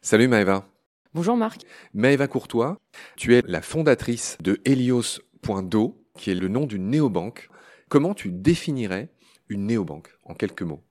Salut 0.00 0.28
Maëva. 0.28 0.66
Bonjour 1.14 1.36
Marc. 1.36 1.62
Maëva 1.94 2.26
Courtois, 2.26 2.78
tu 3.16 3.34
es 3.34 3.42
la 3.46 3.62
fondatrice 3.62 4.36
de 4.42 4.60
Helios.do, 4.64 6.04
qui 6.18 6.30
est 6.30 6.34
le 6.34 6.48
nom 6.48 6.66
d'une 6.66 6.88
néobanque. 6.88 7.48
Comment 7.88 8.12
tu 8.12 8.32
définirais 8.32 9.10
une 9.48 9.66
néobanque 9.66 10.08
en 10.24 10.34
quelques 10.34 10.62
mots? 10.62 10.82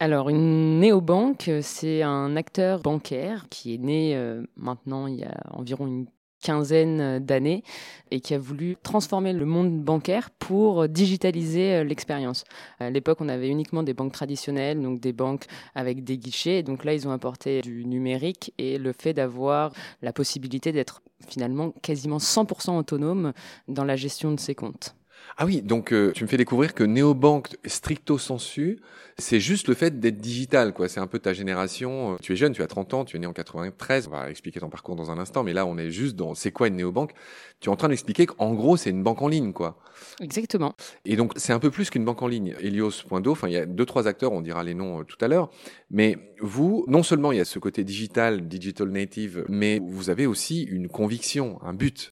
Alors, 0.00 0.28
une 0.28 0.78
néobanque, 0.78 1.50
c'est 1.62 2.02
un 2.02 2.36
acteur 2.36 2.80
bancaire 2.80 3.46
qui 3.48 3.74
est 3.74 3.78
né 3.78 4.16
euh, 4.16 4.42
maintenant 4.56 5.06
il 5.08 5.16
y 5.16 5.24
a 5.24 5.34
environ 5.50 5.86
une 5.86 6.06
quinzaine 6.40 7.18
d'années 7.18 7.62
et 8.10 8.20
qui 8.20 8.34
a 8.34 8.38
voulu 8.38 8.76
transformer 8.82 9.32
le 9.32 9.44
monde 9.44 9.80
bancaire 9.82 10.30
pour 10.30 10.88
digitaliser 10.88 11.74
euh, 11.74 11.84
l'expérience. 11.84 12.44
À 12.80 12.90
l'époque, 12.90 13.18
on 13.20 13.28
avait 13.28 13.48
uniquement 13.48 13.82
des 13.82 13.94
banques 13.94 14.12
traditionnelles, 14.12 14.80
donc 14.80 15.00
des 15.00 15.12
banques 15.12 15.46
avec 15.74 16.04
des 16.04 16.18
guichets. 16.18 16.62
donc 16.62 16.84
là, 16.84 16.94
ils 16.94 17.06
ont 17.06 17.12
apporté 17.12 17.60
du 17.60 17.84
numérique 17.84 18.52
et 18.58 18.78
le 18.78 18.92
fait 18.92 19.12
d'avoir 19.12 19.72
la 20.02 20.12
possibilité 20.12 20.72
d'être 20.72 21.02
finalement 21.26 21.72
quasiment 21.82 22.18
100% 22.18 22.78
autonome 22.78 23.32
dans 23.66 23.84
la 23.84 23.96
gestion 23.96 24.32
de 24.32 24.40
ses 24.40 24.54
comptes. 24.54 24.94
Ah 25.40 25.46
oui, 25.46 25.62
donc 25.62 25.92
euh, 25.92 26.10
tu 26.10 26.24
me 26.24 26.28
fais 26.28 26.36
découvrir 26.36 26.74
que 26.74 26.82
néobanque 26.82 27.58
stricto 27.64 28.18
sensu, 28.18 28.80
c'est 29.18 29.38
juste 29.38 29.68
le 29.68 29.74
fait 29.74 30.00
d'être 30.00 30.18
digital, 30.18 30.74
quoi. 30.74 30.88
C'est 30.88 30.98
un 30.98 31.06
peu 31.06 31.20
ta 31.20 31.32
génération. 31.32 32.16
Tu 32.20 32.32
es 32.32 32.36
jeune, 32.36 32.52
tu 32.52 32.60
as 32.60 32.66
30 32.66 32.94
ans, 32.94 33.04
tu 33.04 33.16
es 33.16 33.20
né 33.20 33.26
en 33.28 33.32
93. 33.32 34.08
On 34.08 34.10
va 34.10 34.30
expliquer 34.30 34.58
ton 34.58 34.68
parcours 34.68 34.96
dans 34.96 35.12
un 35.12 35.18
instant, 35.18 35.44
mais 35.44 35.52
là, 35.52 35.64
on 35.64 35.78
est 35.78 35.92
juste 35.92 36.16
dans 36.16 36.34
c'est 36.34 36.50
quoi 36.50 36.66
une 36.66 36.74
néobanque? 36.74 37.12
Tu 37.60 37.68
es 37.68 37.72
en 37.72 37.76
train 37.76 37.88
d'expliquer 37.88 38.26
qu'en 38.26 38.52
gros, 38.52 38.76
c'est 38.76 38.90
une 38.90 39.04
banque 39.04 39.22
en 39.22 39.28
ligne, 39.28 39.52
quoi. 39.52 39.78
Exactement. 40.20 40.74
Et 41.04 41.14
donc, 41.14 41.34
c'est 41.36 41.52
un 41.52 41.60
peu 41.60 41.70
plus 41.70 41.88
qu'une 41.88 42.04
banque 42.04 42.20
en 42.20 42.26
ligne. 42.26 42.56
Helios.do, 42.58 43.30
enfin, 43.30 43.46
il 43.46 43.54
y 43.54 43.58
a 43.58 43.64
deux, 43.64 43.86
trois 43.86 44.08
acteurs, 44.08 44.32
on 44.32 44.40
dira 44.40 44.64
les 44.64 44.74
noms 44.74 45.02
euh, 45.02 45.04
tout 45.04 45.18
à 45.20 45.28
l'heure. 45.28 45.50
Mais 45.88 46.16
vous, 46.40 46.84
non 46.88 47.04
seulement 47.04 47.30
il 47.30 47.38
y 47.38 47.40
a 47.40 47.44
ce 47.44 47.60
côté 47.60 47.84
digital, 47.84 48.48
digital 48.48 48.88
native, 48.88 49.44
mais 49.48 49.80
vous 49.86 50.10
avez 50.10 50.26
aussi 50.26 50.64
une 50.64 50.88
conviction, 50.88 51.62
un 51.62 51.74
but. 51.74 52.12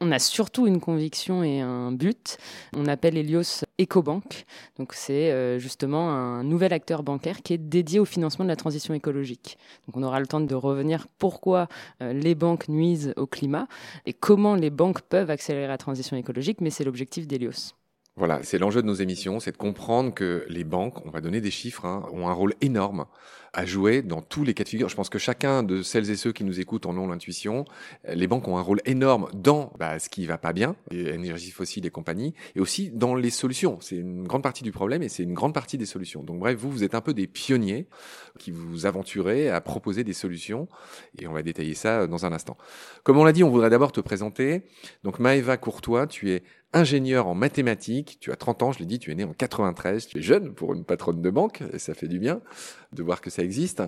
On 0.00 0.12
a 0.12 0.18
surtout 0.18 0.66
une 0.66 0.80
conviction 0.80 1.42
et 1.42 1.60
un 1.60 1.90
but. 1.90 2.38
On 2.72 2.86
appelle 2.86 3.16
Helios 3.16 3.64
EcoBank. 3.80 4.46
Donc 4.78 4.92
c'est 4.94 5.32
euh, 5.32 5.58
justement 5.58 6.10
un 6.10 6.44
nouvel 6.44 6.72
acteur 6.72 7.02
bancaire 7.02 7.42
qui 7.42 7.54
est 7.54 7.58
dédié 7.58 7.98
au 7.98 8.04
financement 8.04 8.44
de 8.44 8.50
la 8.50 8.56
transition 8.56 8.94
écologique. 8.94 9.58
Donc 9.86 9.96
on 9.96 10.02
aura 10.02 10.20
le 10.20 10.26
temps 10.26 10.40
de 10.40 10.54
revenir 10.54 11.06
pourquoi 11.18 11.68
euh, 12.02 12.12
les 12.12 12.34
banques 12.34 12.68
nuisent 12.68 13.12
au 13.16 13.26
climat 13.26 13.66
et 14.06 14.12
comment 14.12 14.54
les 14.54 14.70
banques 14.70 15.02
peuvent 15.02 15.30
accélérer 15.30 15.66
la 15.66 15.78
transition 15.78 16.16
écologique, 16.16 16.60
mais 16.60 16.70
c'est 16.70 16.84
l'objectif 16.84 17.26
d'Helios. 17.26 17.77
Voilà, 18.18 18.40
c'est 18.42 18.58
l'enjeu 18.58 18.82
de 18.82 18.86
nos 18.88 18.94
émissions, 18.94 19.38
c'est 19.38 19.52
de 19.52 19.56
comprendre 19.56 20.12
que 20.12 20.44
les 20.48 20.64
banques, 20.64 21.06
on 21.06 21.10
va 21.10 21.20
donner 21.20 21.40
des 21.40 21.52
chiffres, 21.52 21.84
hein, 21.84 22.04
ont 22.12 22.28
un 22.28 22.32
rôle 22.32 22.54
énorme 22.60 23.06
à 23.52 23.64
jouer 23.64 24.02
dans 24.02 24.22
tous 24.22 24.44
les 24.44 24.54
cas 24.54 24.64
de 24.64 24.68
figure. 24.68 24.88
Je 24.88 24.96
pense 24.96 25.08
que 25.08 25.18
chacun 25.18 25.62
de 25.62 25.82
celles 25.82 26.10
et 26.10 26.16
ceux 26.16 26.32
qui 26.32 26.44
nous 26.44 26.60
écoutent 26.60 26.86
en 26.86 26.96
ont 26.96 27.06
l'intuition. 27.06 27.64
Les 28.08 28.26
banques 28.26 28.46
ont 28.48 28.58
un 28.58 28.62
rôle 28.62 28.80
énorme 28.84 29.28
dans 29.34 29.72
bah, 29.78 29.98
ce 29.98 30.08
qui 30.08 30.26
va 30.26 30.36
pas 30.36 30.52
bien, 30.52 30.76
énergie 30.90 31.50
fossile 31.50 31.86
et 31.86 31.90
compagnie, 31.90 32.34
et 32.56 32.60
aussi 32.60 32.90
dans 32.90 33.14
les 33.14 33.30
solutions. 33.30 33.78
C'est 33.80 33.96
une 33.96 34.26
grande 34.26 34.42
partie 34.42 34.64
du 34.64 34.72
problème 34.72 35.02
et 35.02 35.08
c'est 35.08 35.22
une 35.22 35.34
grande 35.34 35.54
partie 35.54 35.78
des 35.78 35.86
solutions. 35.86 36.22
Donc 36.22 36.40
bref, 36.40 36.58
vous, 36.58 36.70
vous 36.70 36.84
êtes 36.84 36.94
un 36.94 37.00
peu 37.00 37.14
des 37.14 37.26
pionniers 37.26 37.86
qui 38.38 38.50
vous 38.50 38.84
aventurez 38.84 39.48
à 39.48 39.60
proposer 39.60 40.04
des 40.04 40.12
solutions, 40.12 40.68
et 41.18 41.26
on 41.26 41.32
va 41.32 41.42
détailler 41.42 41.74
ça 41.74 42.06
dans 42.06 42.26
un 42.26 42.32
instant. 42.32 42.56
Comme 43.02 43.16
on 43.16 43.24
l'a 43.24 43.32
dit, 43.32 43.44
on 43.44 43.50
voudrait 43.50 43.70
d'abord 43.70 43.92
te 43.92 44.00
présenter. 44.00 44.62
Donc 45.04 45.18
Maëva 45.18 45.56
Courtois, 45.56 46.06
tu 46.06 46.30
es 46.30 46.42
ingénieur 46.72 47.26
en 47.26 47.34
mathématiques, 47.34 48.18
tu 48.20 48.32
as 48.32 48.36
30 48.36 48.62
ans, 48.62 48.72
je 48.72 48.78
l'ai 48.78 48.86
dit, 48.86 48.98
tu 48.98 49.10
es 49.10 49.14
né 49.14 49.24
en 49.24 49.32
93, 49.32 50.06
tu 50.06 50.18
es 50.18 50.22
jeune 50.22 50.54
pour 50.54 50.74
une 50.74 50.84
patronne 50.84 51.22
de 51.22 51.30
banque, 51.30 51.62
et 51.72 51.78
ça 51.78 51.94
fait 51.94 52.08
du 52.08 52.18
bien 52.18 52.40
de 52.92 53.02
voir 53.02 53.20
que 53.20 53.30
ça 53.30 53.42
existe. 53.42 53.82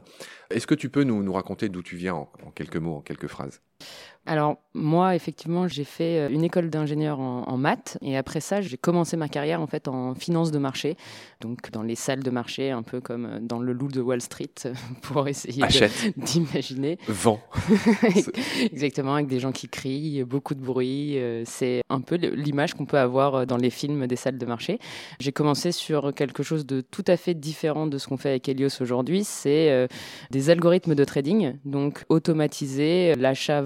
Est-ce 0.51 0.67
que 0.67 0.75
tu 0.75 0.91
peux 0.91 1.05
nous, 1.05 1.23
nous 1.23 1.33
raconter 1.33 1.69
d'où 1.69 1.83
tu 1.83 1.97
viens 1.97 2.15
en 2.15 2.51
quelques 2.55 2.77
mots, 2.77 2.97
en 2.97 3.03
quelques 3.03 3.29
phrases? 3.29 3.61
Alors 4.27 4.59
moi, 4.75 5.17
effectivement, 5.17 5.67
j'ai 5.67 5.83
fait 5.83 6.21
euh, 6.21 6.29
une 6.29 6.45
école 6.45 6.71
d'ingénieur 6.71 7.19
en, 7.19 7.57
maths 7.57 7.99
et 8.03 8.17
après 8.17 8.41
ça, 8.41 8.61
j'ai 8.61 8.77
commencé 8.77 9.17
ma 9.17 9.29
carrière 9.29 9.61
en 9.61 9.67
fait 9.67 9.89
en 9.89 10.15
finance 10.15 10.53
de 10.53 10.59
marché, 10.59 10.97
donc 11.41 11.71
dans 11.73 11.83
les 11.83 11.97
salles 11.97 12.23
de 12.23 12.31
marché, 12.31 12.71
un 12.71 12.83
peu 12.83 13.01
comme 13.01 13.27
euh, 13.27 13.39
dans 13.41 13.59
le 13.59 13.73
loup 13.73 13.89
de 13.89 14.01
Wall 14.01 14.21
Street, 14.21 14.53
pour 15.03 15.27
essayer 15.27 15.65
d'imaginer. 16.17 16.99
Vent. 17.09 17.41
Exactement, 18.61 19.15
avec 19.15 19.27
des 19.27 19.41
gens 19.41 19.51
qui 19.51 19.69
crient, 19.69 20.23
beaucoup 20.23 20.55
de 20.55 20.63
bruit. 20.63 21.19
Euh, 21.19 21.43
c'est 21.45 21.83
un 21.89 22.01
peu 22.01 22.15
l'image 22.15 22.75
qu'on 22.75 22.87
peut 22.87 22.99
avoir 22.99 23.47
dans 23.47 23.57
les 23.57 23.71
films 23.71 24.07
des 24.07 24.17
salles 24.17 24.39
de 24.39 24.47
marché. 24.47 24.79
J'ai 25.19 25.33
commencé 25.33 25.73
sur 25.73 26.15
quelque 26.15 26.45
chose 26.45 26.67
de 26.67 26.81
tout 26.81 27.05
à 27.09 27.17
fait 27.17 27.35
différent 27.35 27.87
de 27.87 27.99
ce 27.99 28.07
qu'on 28.07 28.17
fait 28.17 28.31
avec 28.31 28.49
Helios 28.49 28.81
aujourd'hui. 28.81 29.25
C'est 29.25 29.89
des 30.31 30.51
algorithmes 30.51 30.95
de 30.95 31.05
trading, 31.05 31.55
donc 31.65 32.05
automatiser 32.09 33.15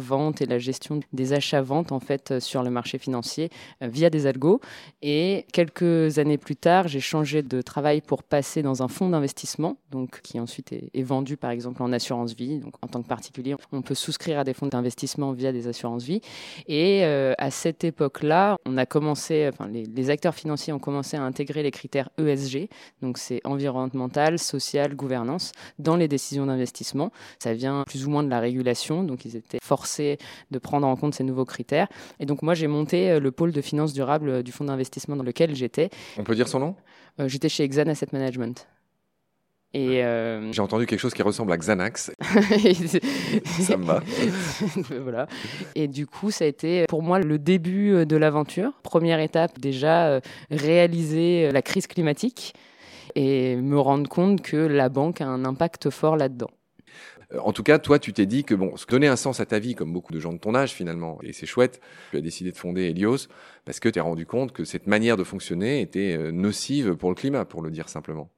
l'achat-vente 0.04 0.42
et 0.42 0.46
la 0.46 0.58
gestion 0.58 1.00
des 1.12 1.32
achats-ventes 1.32 1.92
en 1.92 2.00
fait 2.00 2.30
euh, 2.30 2.40
sur 2.40 2.62
le 2.62 2.70
marché 2.70 2.98
financier 2.98 3.50
euh, 3.82 3.88
via 3.88 4.10
des 4.10 4.26
algos. 4.26 4.60
Et 5.02 5.46
quelques 5.52 6.18
années 6.18 6.38
plus 6.38 6.56
tard, 6.56 6.88
j'ai 6.88 7.00
changé 7.00 7.42
de 7.42 7.62
travail 7.62 8.00
pour 8.00 8.22
passer 8.22 8.62
dans 8.62 8.82
un 8.82 8.88
fonds 8.88 9.08
d'investissement, 9.08 9.76
donc 9.90 10.20
qui 10.22 10.38
ensuite 10.40 10.72
est, 10.72 11.02
vendu 11.02 11.36
par 11.36 11.50
exemple 11.50 11.82
en 11.82 11.92
assurance 11.92 12.34
vie. 12.34 12.58
Donc 12.58 12.74
en 12.82 12.88
tant 12.88 13.02
que 13.02 13.08
particulier, 13.08 13.54
on 13.72 13.82
peut 13.82 13.94
souscrire 13.94 14.38
à 14.38 14.44
des 14.44 14.54
fonds 14.54 14.66
d'investissement 14.66 15.32
via 15.32 15.52
des 15.52 15.68
assurances 15.68 16.04
vie. 16.04 16.20
Et 16.66 17.04
euh, 17.04 17.34
à 17.38 17.50
cette 17.50 17.84
époque-là, 17.84 18.56
on 18.66 18.76
a 18.76 18.86
commencé, 18.86 19.48
enfin 19.52 19.68
les, 19.68 19.84
les, 19.84 20.10
acteurs 20.10 20.34
financiers 20.34 20.72
ont 20.72 20.78
commencé 20.78 21.16
à 21.16 21.22
intégrer 21.22 21.62
les 21.62 21.70
critères 21.70 22.10
ESG, 22.18 22.68
donc 23.02 23.18
c'est 23.18 23.40
environnemental, 23.44 24.38
social, 24.38 24.94
gouvernance, 24.94 25.52
dans 25.78 25.96
les 25.96 26.08
décisions 26.08 26.46
d'investissement. 26.46 27.10
Ça 27.38 27.54
vient 27.54 27.84
plus 27.86 28.06
ou 28.06 28.10
moins 28.10 28.22
de 28.22 28.28
la 28.28 28.40
régulation, 28.40 29.02
donc 29.02 29.24
ils 29.24 29.36
étaient 29.36 29.58
forcés 29.62 29.93
de 29.98 30.58
prendre 30.58 30.86
en 30.86 30.96
compte 30.96 31.14
ces 31.14 31.24
nouveaux 31.24 31.44
critères. 31.44 31.88
Et 32.20 32.26
donc 32.26 32.42
moi, 32.42 32.54
j'ai 32.54 32.66
monté 32.66 33.10
euh, 33.10 33.20
le 33.20 33.30
pôle 33.30 33.52
de 33.52 33.60
finances 33.60 33.92
durables 33.92 34.28
euh, 34.28 34.42
du 34.42 34.52
fonds 34.52 34.64
d'investissement 34.64 35.16
dans 35.16 35.22
lequel 35.22 35.54
j'étais. 35.54 35.90
On 36.18 36.24
peut 36.24 36.34
dire 36.34 36.48
son 36.48 36.60
nom? 36.60 36.76
Euh, 37.20 37.28
J'étais 37.28 37.48
chez 37.48 37.64
Exane 37.64 37.88
Asset 37.88 38.08
Management. 38.12 38.66
Et 39.76 40.04
J'ai 40.52 40.62
entendu 40.62 40.86
quelque 40.86 41.00
chose 41.00 41.14
qui 41.14 41.22
ressemble 41.22 41.50
à 41.50 41.56
Xanax. 41.56 42.12
ça 42.22 43.76
me 43.76 43.84
va. 43.84 44.04
voilà. 45.02 45.26
Et 45.74 45.88
du 45.88 46.06
coup, 46.06 46.30
ça 46.30 46.44
a 46.44 46.46
été 46.46 46.84
pour 46.86 47.02
moi 47.02 47.18
le 47.18 47.40
début 47.40 48.06
de 48.06 48.16
l'aventure. 48.16 48.70
Première 48.84 49.18
étape, 49.18 49.58
déjà, 49.58 50.20
réaliser 50.48 51.50
la 51.50 51.60
crise 51.60 51.88
climatique 51.88 52.54
et 53.16 53.56
me 53.56 53.80
rendre 53.80 54.08
compte 54.08 54.42
que 54.42 54.56
la 54.56 54.88
banque 54.88 55.20
a 55.20 55.26
un 55.26 55.44
impact 55.44 55.90
fort 55.90 56.16
là-dedans. 56.16 56.50
Euh, 57.34 57.38
en 57.40 57.52
tout 57.52 57.62
cas, 57.62 57.78
toi, 57.78 57.98
tu 57.98 58.12
t'es 58.12 58.26
dit 58.26 58.44
que 58.44 58.54
bon, 58.54 58.74
donner 58.88 59.08
un 59.08 59.16
sens 59.16 59.40
à 59.40 59.46
ta 59.46 59.58
vie, 59.58 59.74
comme 59.74 59.92
beaucoup 59.92 60.12
de 60.12 60.20
gens 60.20 60.32
de 60.32 60.38
ton 60.38 60.54
âge 60.54 60.72
finalement, 60.72 61.18
et 61.22 61.32
c'est 61.32 61.46
chouette. 61.46 61.80
Tu 62.10 62.16
as 62.16 62.20
décidé 62.20 62.52
de 62.52 62.56
fonder 62.56 62.82
Helios 62.82 63.28
parce 63.64 63.80
que 63.80 63.88
tu 63.88 63.94
t'es 63.94 64.00
rendu 64.00 64.26
compte 64.26 64.52
que 64.52 64.64
cette 64.64 64.86
manière 64.86 65.16
de 65.16 65.24
fonctionner 65.24 65.80
était 65.80 66.16
euh, 66.16 66.30
nocive 66.30 66.94
pour 66.96 67.10
le 67.10 67.14
climat, 67.14 67.44
pour 67.44 67.62
le 67.62 67.70
dire 67.70 67.88
simplement. 67.88 68.30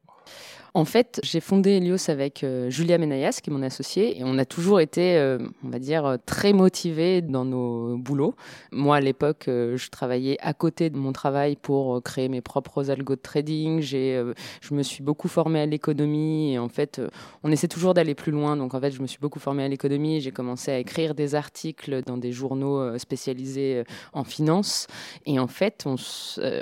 En 0.77 0.85
fait, 0.85 1.21
j'ai 1.25 1.41
fondé 1.41 1.71
Helios 1.71 2.11
avec 2.11 2.45
euh, 2.45 2.69
Julia 2.69 2.99
Menayas, 2.99 3.41
qui 3.43 3.49
est 3.49 3.53
mon 3.55 3.63
associée, 3.63 4.21
et 4.21 4.25
on 4.25 4.37
a 4.37 4.45
toujours 4.45 4.79
été, 4.79 5.17
euh, 5.17 5.39
on 5.65 5.71
va 5.71 5.79
dire, 5.79 6.19
très 6.27 6.53
motivés 6.53 7.23
dans 7.23 7.47
nos 7.47 7.97
boulots. 7.97 8.35
Moi, 8.73 8.97
à 8.97 9.01
l'époque, 9.01 9.47
euh, 9.49 9.79
je 9.79 9.89
travaillais 9.89 10.37
à 10.43 10.53
côté 10.53 10.91
de 10.91 10.99
mon 10.99 11.13
travail 11.13 11.57
pour 11.57 12.03
créer 12.03 12.29
mes 12.29 12.43
propres 12.43 12.91
algos 12.91 13.17
de 13.17 13.23
trading. 13.23 13.81
J'ai, 13.81 14.23
je 14.61 14.75
me 14.75 14.83
suis 14.83 15.03
beaucoup 15.03 15.29
formée 15.29 15.61
à 15.61 15.65
l'économie, 15.65 16.53
et 16.53 16.59
en 16.59 16.69
fait, 16.69 17.01
on 17.43 17.51
essaie 17.51 17.69
toujours 17.69 17.95
d'aller 17.95 18.15
plus 18.15 18.33
loin. 18.33 18.55
Donc, 18.55 18.75
en 18.75 18.81
fait, 18.83 18.91
je 18.91 19.01
me 19.01 19.07
suis 19.07 19.19
beaucoup 19.19 19.41
formée 19.41 19.65
à 19.65 19.69
l'économie. 19.69 20.21
J'ai 20.21 20.31
commencé 20.31 20.73
à 20.73 20.79
écrire 20.79 21.15
des 21.15 21.35
articles 21.35 22.03
dans 22.03 22.19
des 22.19 22.33
journaux 22.33 22.99
spécialisés 22.99 23.85
en 24.13 24.25
finance. 24.25 24.89
Et 25.25 25.39
en 25.39 25.47
fait, 25.47 25.87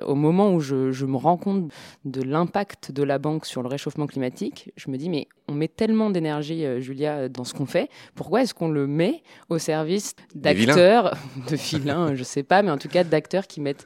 au 0.07 0.15
moment 0.15 0.55
où 0.55 0.61
je 0.61 1.05
me 1.05 1.17
rends 1.17 1.37
compte 1.37 1.73
de 2.05 2.23
l'impact 2.23 2.93
de 2.93 3.03
la 3.03 3.19
banque 3.19 3.45
sur 3.45 3.61
le 3.65 3.69
réchauffement 3.69 4.04
climatique, 4.07 4.73
je 4.77 4.91
me 4.91 4.97
dis, 4.97 5.09
mais 5.09 5.29
on 5.49 5.55
met 5.55 5.69
tellement 5.69 6.11
d'énergie, 6.11 6.65
euh, 6.65 6.81
Julia, 6.81 7.29
dans 7.29 7.45
ce 7.45 7.55
qu'on 7.55 7.67
fait. 7.67 7.89
Pourquoi 8.15 8.43
est-ce 8.43 8.55
qu'on 8.55 8.69
le 8.69 8.87
met 8.87 9.23
au 9.49 9.59
service 9.59 10.15
d'acteurs, 10.35 11.17
de 11.51 11.57
vilains, 11.57 12.15
je 12.15 12.25
sais 12.25 12.43
pas, 12.43 12.63
mais 12.63 12.71
en 12.71 12.79
tout 12.79 12.89
cas 12.89 13.05
d'acteurs 13.05 13.47
qui 13.47 13.61
mettent 13.61 13.85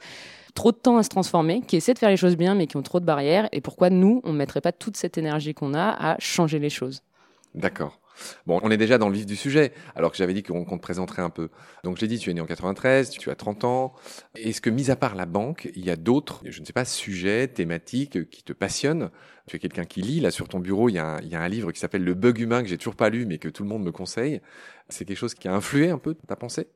trop 0.55 0.71
de 0.71 0.77
temps 0.77 0.97
à 0.97 1.03
se 1.03 1.09
transformer, 1.09 1.61
qui 1.61 1.75
essaient 1.75 1.93
de 1.93 1.99
faire 1.99 2.09
les 2.09 2.17
choses 2.17 2.35
bien, 2.35 2.55
mais 2.55 2.67
qui 2.67 2.77
ont 2.77 2.81
trop 2.81 2.99
de 2.99 3.05
barrières. 3.05 3.49
Et 3.51 3.61
pourquoi 3.61 3.89
nous, 3.89 4.21
on 4.23 4.33
ne 4.33 4.37
mettrait 4.37 4.61
pas 4.61 4.71
toute 4.71 4.97
cette 4.97 5.17
énergie 5.17 5.53
qu'on 5.53 5.73
a 5.73 5.89
à 5.89 6.17
changer 6.19 6.59
les 6.59 6.69
choses? 6.69 7.01
D'accord. 7.55 7.98
Bon, 8.45 8.59
on 8.63 8.71
est 8.71 8.77
déjà 8.77 8.97
dans 8.97 9.09
le 9.09 9.15
vif 9.15 9.25
du 9.25 9.35
sujet, 9.35 9.73
alors 9.95 10.11
que 10.11 10.17
j'avais 10.17 10.33
dit 10.33 10.43
qu'on 10.43 10.65
te 10.65 10.81
présenterait 10.81 11.21
un 11.21 11.29
peu. 11.29 11.49
Donc, 11.83 11.97
je 11.97 12.01
l'ai 12.01 12.07
dit, 12.07 12.19
tu 12.19 12.29
es 12.29 12.33
né 12.33 12.41
en 12.41 12.45
93, 12.45 13.09
tu 13.09 13.29
as 13.29 13.35
30 13.35 13.63
ans. 13.63 13.93
Est-ce 14.35 14.61
que, 14.61 14.69
mis 14.69 14.91
à 14.91 14.95
part 14.95 15.15
la 15.15 15.25
banque, 15.25 15.69
il 15.75 15.85
y 15.85 15.89
a 15.89 15.95
d'autres, 15.95 16.41
je 16.45 16.59
ne 16.59 16.65
sais 16.65 16.73
pas, 16.73 16.85
sujets, 16.85 17.47
thématiques 17.47 18.29
qui 18.29 18.43
te 18.43 18.53
passionnent? 18.53 19.09
Tu 19.47 19.55
es 19.55 19.59
quelqu'un 19.59 19.85
qui 19.85 20.01
lit. 20.01 20.19
Là, 20.19 20.31
sur 20.31 20.47
ton 20.47 20.59
bureau, 20.59 20.89
il 20.89 20.93
y 20.93 20.99
a 20.99 21.05
un, 21.05 21.19
il 21.21 21.29
y 21.29 21.35
a 21.35 21.41
un 21.41 21.47
livre 21.49 21.71
qui 21.71 21.79
s'appelle 21.79 22.03
Le 22.03 22.13
bug 22.13 22.39
humain, 22.39 22.61
que 22.61 22.69
j'ai 22.69 22.77
toujours 22.77 22.95
pas 22.95 23.09
lu, 23.09 23.25
mais 23.25 23.37
que 23.39 23.49
tout 23.49 23.63
le 23.63 23.69
monde 23.69 23.83
me 23.83 23.91
conseille. 23.91 24.41
C'est 24.89 25.05
quelque 25.05 25.17
chose 25.17 25.33
qui 25.33 25.47
a 25.47 25.53
influé 25.53 25.89
un 25.89 25.97
peu 25.97 26.15
ta 26.15 26.35
pensée? 26.35 26.67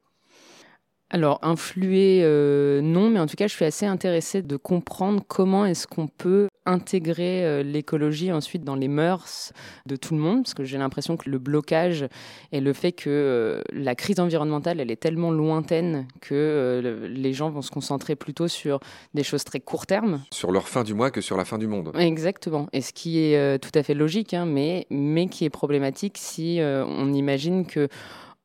Alors, 1.13 1.37
influer, 1.43 2.21
euh, 2.23 2.81
non, 2.81 3.07
mais 3.11 3.19
en 3.19 3.27
tout 3.27 3.35
cas, 3.35 3.45
je 3.45 3.53
suis 3.53 3.65
assez 3.65 3.85
intéressée 3.85 4.41
de 4.41 4.57
comprendre 4.57 5.21
comment 5.27 5.63
est-ce 5.63 5.85
qu'on 5.85 6.07
peut 6.07 6.47
intégrer 6.65 7.45
euh, 7.45 7.61
l'écologie 7.61 8.31
ensuite 8.31 8.63
dans 8.63 8.73
les 8.73 8.87
mœurs 8.87 9.53
de 9.85 9.95
tout 9.95 10.15
le 10.15 10.19
monde, 10.19 10.41
parce 10.41 10.55
que 10.55 10.63
j'ai 10.63 10.79
l'impression 10.79 11.15
que 11.15 11.29
le 11.29 11.37
blocage 11.37 12.07
et 12.51 12.61
le 12.61 12.73
fait 12.73 12.93
que 12.93 13.11
euh, 13.11 13.61
la 13.71 13.93
crise 13.93 14.19
environnementale, 14.19 14.79
elle 14.79 14.89
est 14.89 14.99
tellement 14.99 15.29
lointaine 15.29 16.07
que 16.19 17.05
les 17.07 17.33
gens 17.33 17.51
vont 17.51 17.61
se 17.61 17.69
concentrer 17.69 18.15
plutôt 18.15 18.47
sur 18.47 18.79
des 19.13 19.23
choses 19.23 19.43
très 19.43 19.59
court 19.59 19.85
terme. 19.85 20.23
Sur 20.31 20.51
leur 20.51 20.67
fin 20.67 20.83
du 20.83 20.95
mois 20.95 21.11
que 21.11 21.21
sur 21.21 21.37
la 21.37 21.45
fin 21.45 21.59
du 21.59 21.67
monde. 21.67 21.91
Exactement, 21.95 22.65
et 22.73 22.81
ce 22.81 22.91
qui 22.91 23.19
est 23.19 23.59
tout 23.59 23.71
à 23.75 23.83
fait 23.83 23.93
logique, 23.93 24.33
hein, 24.33 24.47
mais, 24.47 24.87
mais 24.89 25.27
qui 25.27 25.45
est 25.45 25.51
problématique 25.51 26.17
si 26.17 26.57
on 26.59 27.13
imagine 27.13 27.67
que 27.67 27.87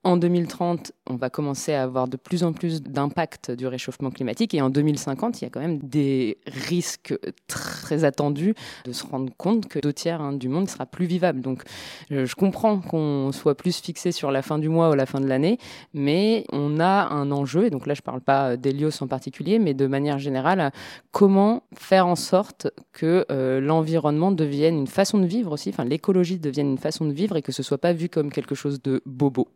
en 0.05 0.17
2030, 0.17 0.93
on 1.09 1.17
va 1.17 1.29
commencer 1.29 1.75
à 1.75 1.83
avoir 1.83 2.07
de 2.07 2.17
plus 2.17 2.45
en 2.45 2.53
plus 2.53 2.83
d'impact 2.83 3.51
du 3.51 3.67
réchauffement 3.67 4.11
climatique 4.11 4.55
et 4.55 4.63
en 4.63 4.71
2050, 4.71 5.41
il 5.41 5.45
y 5.45 5.47
a 5.47 5.51
quand 5.51 5.61
même 5.61 5.79
des 5.79 6.39
risques 6.47 7.19
très 7.49 8.05
attendus 8.05 8.55
de 8.85 8.93
se 8.93 9.05
rendre 9.05 9.33
compte 9.37 9.67
que 9.67 9.81
deux 9.81 9.93
tiers 9.93 10.21
hein, 10.21 10.33
du 10.33 10.49
monde 10.49 10.69
sera 10.69 10.87
plus 10.87 11.07
vivable. 11.07 11.41
Donc 11.41 11.65
je 12.11 12.35
comprends 12.37 12.79
qu'on 12.79 13.33
soit 13.33 13.57
plus 13.57 13.81
fixé 13.81 14.13
sur 14.13 14.31
la 14.31 14.41
fin 14.43 14.59
du 14.59 14.69
mois 14.69 14.91
ou 14.91 14.95
la 14.95 15.05
fin 15.05 15.21
de 15.21 15.27
l'année, 15.27 15.59
mais 15.95 16.45
on 16.53 16.79
a 16.79 17.09
un 17.09 17.33
enjeu, 17.33 17.67
et 17.67 17.71
donc 17.71 17.87
là 17.87 17.95
je 17.95 18.01
ne 18.01 18.05
parle 18.05 18.21
pas 18.21 18.57
d'Helios 18.57 19.03
en 19.03 19.09
particulier, 19.09 19.59
mais 19.59 19.75
de 19.75 19.87
manière 19.89 20.19
générale, 20.19 20.71
comment 21.11 21.65
faire 21.75 22.07
en 22.07 22.17
sorte 22.17 22.69
que 22.93 23.27
euh, 23.31 23.61
l'environnement 23.61 24.31
devienne 24.31 24.79
une 24.79 24.87
façon 24.87 25.19
de 25.19 25.27
vivre 25.27 25.53
aussi, 25.53 25.71
enfin 25.71 25.85
l'écologie 25.85 26.39
devienne 26.39 26.71
une 26.71 26.79
façon 26.79 27.05
de 27.05 27.13
vivre 27.13 27.37
et 27.37 27.43
que 27.43 27.51
ce 27.51 27.63
ne 27.63 27.65
soit 27.65 27.79
pas 27.79 27.93
vu 27.93 28.09
comme 28.09 28.31
quelque 28.31 28.55
chose 28.55 28.81
de 28.81 29.03
bobo. 29.05 29.49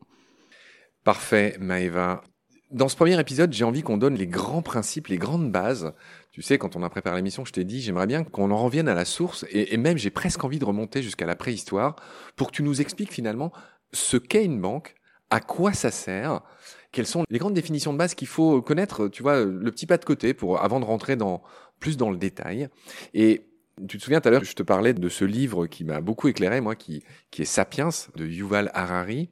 Parfait, 1.04 1.56
Maëva. 1.58 2.22
Dans 2.70 2.88
ce 2.88 2.94
premier 2.94 3.18
épisode, 3.18 3.52
j'ai 3.52 3.64
envie 3.64 3.82
qu'on 3.82 3.96
donne 3.96 4.14
les 4.14 4.28
grands 4.28 4.62
principes, 4.62 5.08
les 5.08 5.18
grandes 5.18 5.50
bases. 5.50 5.92
Tu 6.30 6.42
sais, 6.42 6.58
quand 6.58 6.76
on 6.76 6.82
a 6.84 6.88
préparé 6.88 7.16
l'émission, 7.16 7.44
je 7.44 7.52
t'ai 7.52 7.64
dit, 7.64 7.82
j'aimerais 7.82 8.06
bien 8.06 8.22
qu'on 8.22 8.52
en 8.52 8.56
revienne 8.56 8.88
à 8.88 8.94
la 8.94 9.04
source, 9.04 9.44
et, 9.50 9.76
même 9.76 9.98
j'ai 9.98 10.10
presque 10.10 10.42
envie 10.44 10.60
de 10.60 10.64
remonter 10.64 11.02
jusqu'à 11.02 11.26
la 11.26 11.34
préhistoire, 11.34 11.96
pour 12.36 12.50
que 12.50 12.56
tu 12.56 12.62
nous 12.62 12.80
expliques 12.80 13.12
finalement 13.12 13.52
ce 13.92 14.16
qu'est 14.16 14.44
une 14.44 14.60
banque, 14.60 14.94
à 15.28 15.40
quoi 15.40 15.72
ça 15.72 15.90
sert, 15.90 16.40
quelles 16.92 17.06
sont 17.06 17.24
les 17.28 17.38
grandes 17.38 17.54
définitions 17.54 17.92
de 17.92 17.98
base 17.98 18.14
qu'il 18.14 18.28
faut 18.28 18.62
connaître, 18.62 19.08
tu 19.08 19.22
vois, 19.22 19.44
le 19.44 19.70
petit 19.70 19.86
pas 19.86 19.98
de 19.98 20.04
côté 20.04 20.34
pour 20.34 20.62
avant 20.62 20.78
de 20.78 20.84
rentrer 20.84 21.16
plus 21.80 21.96
dans 21.96 22.10
le 22.10 22.16
détail. 22.16 22.68
Et 23.12 23.48
tu 23.88 23.98
te 23.98 24.04
souviens 24.04 24.20
tout 24.20 24.28
à 24.28 24.30
l'heure, 24.30 24.44
je 24.44 24.54
te 24.54 24.62
parlais 24.62 24.94
de 24.94 25.08
ce 25.08 25.24
livre 25.24 25.66
qui 25.66 25.84
m'a 25.84 26.00
beaucoup 26.00 26.28
éclairé, 26.28 26.60
moi, 26.60 26.76
qui, 26.76 27.02
qui 27.30 27.42
est 27.42 27.46
Sapiens 27.46 27.88
de 28.14 28.24
Yuval 28.24 28.70
Harari. 28.72 29.30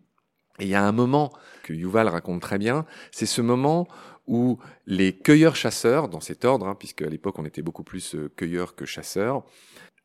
Et 0.61 0.65
il 0.65 0.69
y 0.69 0.75
a 0.75 0.85
un 0.85 0.93
moment 0.93 1.33
que 1.63 1.73
Yuval 1.73 2.09
raconte 2.09 2.43
très 2.43 2.59
bien, 2.59 2.85
c'est 3.11 3.27
ce 3.27 3.41
moment 3.41 3.89
où 4.27 4.59
les 4.87 5.17
cueilleurs-chasseurs, 5.17 6.09
dans 6.09 6.21
cet 6.21 6.45
ordre, 6.45 6.69
hein, 6.69 6.77
puisque 6.79 7.03
à 7.03 7.09
l'époque 7.09 7.39
on 7.39 7.45
était 7.45 7.63
beaucoup 7.63 7.83
plus 7.83 8.15
euh, 8.15 8.31
cueilleurs 8.37 8.77
que 8.77 8.85
chasseurs, 8.85 9.43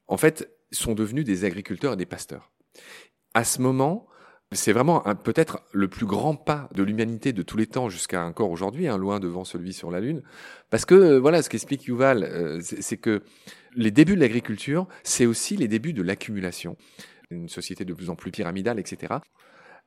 en 0.08 0.18
fait, 0.18 0.50
sont 0.72 0.96
devenus 0.96 1.26
des 1.26 1.46
agriculteurs 1.46 1.94
et 1.94 1.98
des 1.98 2.06
pasteurs. 2.06 2.52
À 3.34 3.44
ce 3.44 3.62
moment, 3.62 4.08
c'est 4.52 4.72
vraiment 4.72 5.02
peut-être 5.24 5.62
le 5.74 5.88
plus 5.90 6.06
grand 6.06 6.36
pas 6.36 6.70
de 6.74 6.84
l'humanité 6.84 7.34
de 7.34 7.42
tous 7.42 7.58
les 7.58 7.68
temps 7.68 7.90
jusqu'à 7.90 8.26
encore 8.26 8.50
aujourd'hui, 8.50 8.88
hein, 8.88 8.98
loin 8.98 9.20
devant 9.20 9.44
celui 9.44 9.74
sur 9.74 9.92
la 9.92 10.00
Lune. 10.00 10.24
Parce 10.70 10.86
que 10.86 10.96
euh, 10.96 11.20
voilà, 11.20 11.42
ce 11.42 11.50
qu'explique 11.50 11.84
Yuval, 11.84 12.24
euh, 12.24 12.62
c'est 12.62 12.98
que 12.98 13.24
les 13.76 13.92
débuts 13.92 14.16
de 14.16 14.22
l'agriculture, 14.22 14.88
c'est 15.04 15.26
aussi 15.26 15.58
les 15.58 15.68
débuts 15.68 15.94
de 15.94 16.02
l'accumulation. 16.02 16.78
Une 17.30 17.50
société 17.50 17.84
de 17.84 17.94
plus 17.94 18.10
en 18.10 18.16
plus 18.16 18.32
pyramidale, 18.32 18.80
etc 18.80 19.16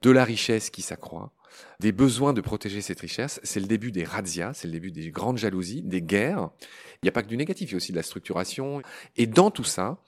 de 0.02 0.10
la 0.10 0.24
richesse 0.24 0.70
qui 0.70 0.82
s'accroît, 0.82 1.32
des 1.80 1.92
besoins 1.92 2.32
de 2.32 2.40
protéger 2.40 2.80
cette 2.80 3.00
richesse. 3.00 3.40
C'est 3.42 3.60
le 3.60 3.66
début 3.66 3.92
des 3.92 4.04
razzias, 4.04 4.54
c'est 4.54 4.68
le 4.68 4.72
début 4.72 4.90
des 4.90 5.10
grandes 5.10 5.38
jalousies, 5.38 5.82
des 5.82 6.02
guerres. 6.02 6.50
Il 6.94 7.04
n'y 7.04 7.08
a 7.08 7.12
pas 7.12 7.22
que 7.22 7.28
du 7.28 7.36
négatif, 7.36 7.70
il 7.70 7.72
y 7.72 7.74
a 7.74 7.78
aussi 7.78 7.92
de 7.92 7.96
la 7.96 8.02
structuration. 8.02 8.82
Et 9.16 9.26
dans 9.26 9.50
tout 9.50 9.64
ça, 9.64 9.98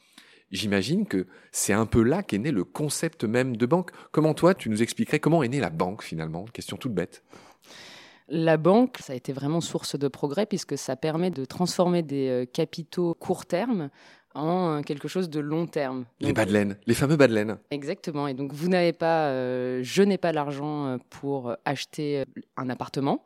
j'imagine 0.51 1.07
que 1.07 1.27
c'est 1.53 1.73
un 1.73 1.87
peu 1.87 2.03
là 2.03 2.23
qu'est 2.23 2.39
né 2.39 2.51
le 2.51 2.65
concept 2.65 3.25
même 3.25 3.57
de 3.57 3.67
banque. 3.67 3.91
Comment 4.13 4.35
toi, 4.35 4.55
tu 4.55 4.69
nous 4.71 4.83
expliquerais 4.83 5.21
comment 5.21 5.43
est 5.43 5.49
née 5.49 5.61
la 5.61 5.71
banque 5.71 6.03
finalement? 6.03 6.45
Question 6.47 6.77
toute 6.77 6.95
bête. 6.95 7.23
La 8.33 8.57
banque, 8.57 8.99
ça 9.01 9.13
a 9.13 9.17
été 9.17 9.33
vraiment 9.33 9.61
source 9.61 9.99
de 9.99 10.07
progrès 10.07 10.47
puisque 10.47 10.79
ça 10.79 10.95
permet 10.95 11.33
de 11.33 11.45
transformer 11.45 12.05
des 12.05 12.29
euh, 12.29 12.45
capitaux 12.47 13.15
court 13.15 13.45
terme 13.45 13.91
en 14.35 14.79
euh, 14.79 14.83
quelque 14.83 15.09
chose 15.09 15.31
de 15.31 15.41
long 15.41 15.67
terme. 15.67 16.05
les 16.21 16.33
badelaines, 16.33 16.77
les 16.87 16.95
fameux 16.95 17.17
badelaines. 17.17 17.59
Exactement. 17.71 18.27
Et 18.27 18.35
donc, 18.35 18.53
vous 18.53 18.69
n'avez 18.69 18.93
pas, 18.93 19.29
euh, 19.29 19.81
je 19.83 20.03
n'ai 20.03 20.19
pas 20.19 20.33
l'argent 20.33 20.87
euh, 20.87 20.97
pour 21.11 21.57
acheter 21.65 22.25
un 22.57 22.69
appartement, 22.71 23.25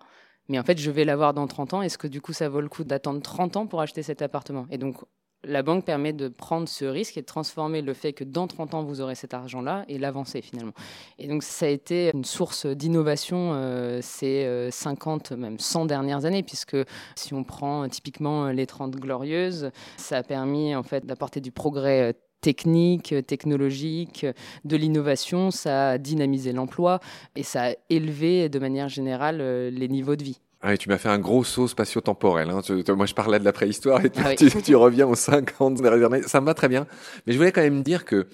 mais 0.49 0.59
en 0.59 0.63
fait, 0.63 0.79
je 0.79 0.91
vais 0.91 1.05
l'avoir 1.05 1.35
dans 1.35 1.47
30 1.47 1.75
ans. 1.75 1.83
Est-ce 1.83 1.99
que 1.99 2.07
du 2.07 2.21
coup, 2.21 2.33
ça 2.33 2.49
vaut 2.49 2.61
le 2.61 2.69
coup 2.69 2.85
d'attendre 2.85 3.21
30 3.21 3.57
ans 3.57 3.67
pour 3.67 3.81
acheter 3.81 4.03
cet 4.03 4.23
appartement? 4.23 4.67
Et 4.71 4.79
donc, 4.79 4.97
la 5.47 5.63
banque 5.63 5.85
permet 5.85 6.13
de 6.13 6.29
prendre 6.29 6.69
ce 6.69 6.85
risque 6.85 7.17
et 7.17 7.21
de 7.21 7.27
transformer 7.27 7.83
le 7.83 7.95
fait 7.95 8.13
que 8.13 8.25
dans 8.25 8.47
30 8.47 8.75
ans, 8.75 8.83
vous 8.83 9.01
aurez 9.01 9.15
cet 9.15 9.35
argent-là 9.35 9.85
et 9.89 9.99
l'avancer 9.99 10.43
finalement. 10.43 10.73
Et 11.19 11.29
donc, 11.29 11.43
ça 11.43 11.67
a 11.67 11.69
été 11.69 12.11
une 12.15 12.25
source 12.25 12.67
d'innovation 12.67 13.53
euh, 13.55 14.01
ces 14.03 14.69
50, 14.71 15.33
euh, 15.33 15.37
même 15.37 15.59
100 15.59 15.87
dernières 15.87 16.25
années, 16.25 16.43
puisque 16.43 16.77
si 17.15 17.35
on 17.35 17.45
prend 17.45 17.89
typiquement 17.89 18.49
les 18.49 18.67
30 18.67 18.97
glorieuses, 18.97 19.71
ça 19.97 20.19
a 20.19 20.23
permis 20.23 20.75
en 20.75 20.83
fait 20.83 21.07
d'apporter 21.07 21.41
du 21.41 21.53
progrès 21.53 22.11
euh, 22.11 22.13
technique, 22.41 23.15
technologique, 23.27 24.27
de 24.67 24.77
l'innovation, 24.77 25.51
ça 25.51 25.93
a 25.93 25.99
dynamisé 25.99 26.53
l'emploi 26.53 27.01
et 27.37 27.43
ça 27.43 27.71
a 27.71 27.75
élevé 27.89 28.51
de 28.51 28.59
manière 28.59 28.91
générale 28.91 29.39
les 29.71 29.89
niveaux 29.89 30.15
de 30.15 30.25
vie. 30.25 30.41
Ah, 30.67 30.79
tu 30.79 30.89
m'as 30.89 30.97
fait 30.97 31.11
un 31.11 31.19
gros 31.19 31.45
saut 31.45 31.69
spatio-temporel. 31.69 32.49
Hein. 32.49 32.63
moi, 32.97 33.05
je 33.05 33.13
parlais 33.13 33.39
de 33.39 33.45
la 33.45 33.53
préhistoire 33.53 34.03
et 34.03 34.11
ah 34.17 34.35
tu, 34.35 34.75
reviens 34.75 35.07
aux 35.07 35.15
50 35.15 35.83
dernières 35.83 36.11
années. 36.11 36.23
Ça 36.23 36.41
me 36.41 36.47
va 36.47 36.55
très 36.55 36.71
bien. 36.71 36.87
Mais 37.27 37.35
je 37.35 37.39
voulais 37.39 37.53
quand 37.53 37.61
même 37.61 37.83
dire 37.83 38.07
que 38.07 38.29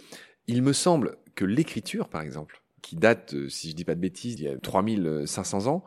il 0.46 0.62
me 0.62 0.72
semble 0.72 1.16
que 1.34 1.44
l'écriture, 1.44 2.08
par 2.08 2.22
exemple, 2.22 2.62
qui 2.82 2.94
date, 2.94 3.34
euh, 3.34 3.48
si 3.48 3.70
je 3.70 3.74
dis 3.74 3.84
pas 3.84 3.96
de 3.96 4.00
bêtises, 4.00 4.38
il 4.38 4.44
y 4.44 4.48
a 4.48 4.56
3500 4.56 5.66
ans, 5.66 5.82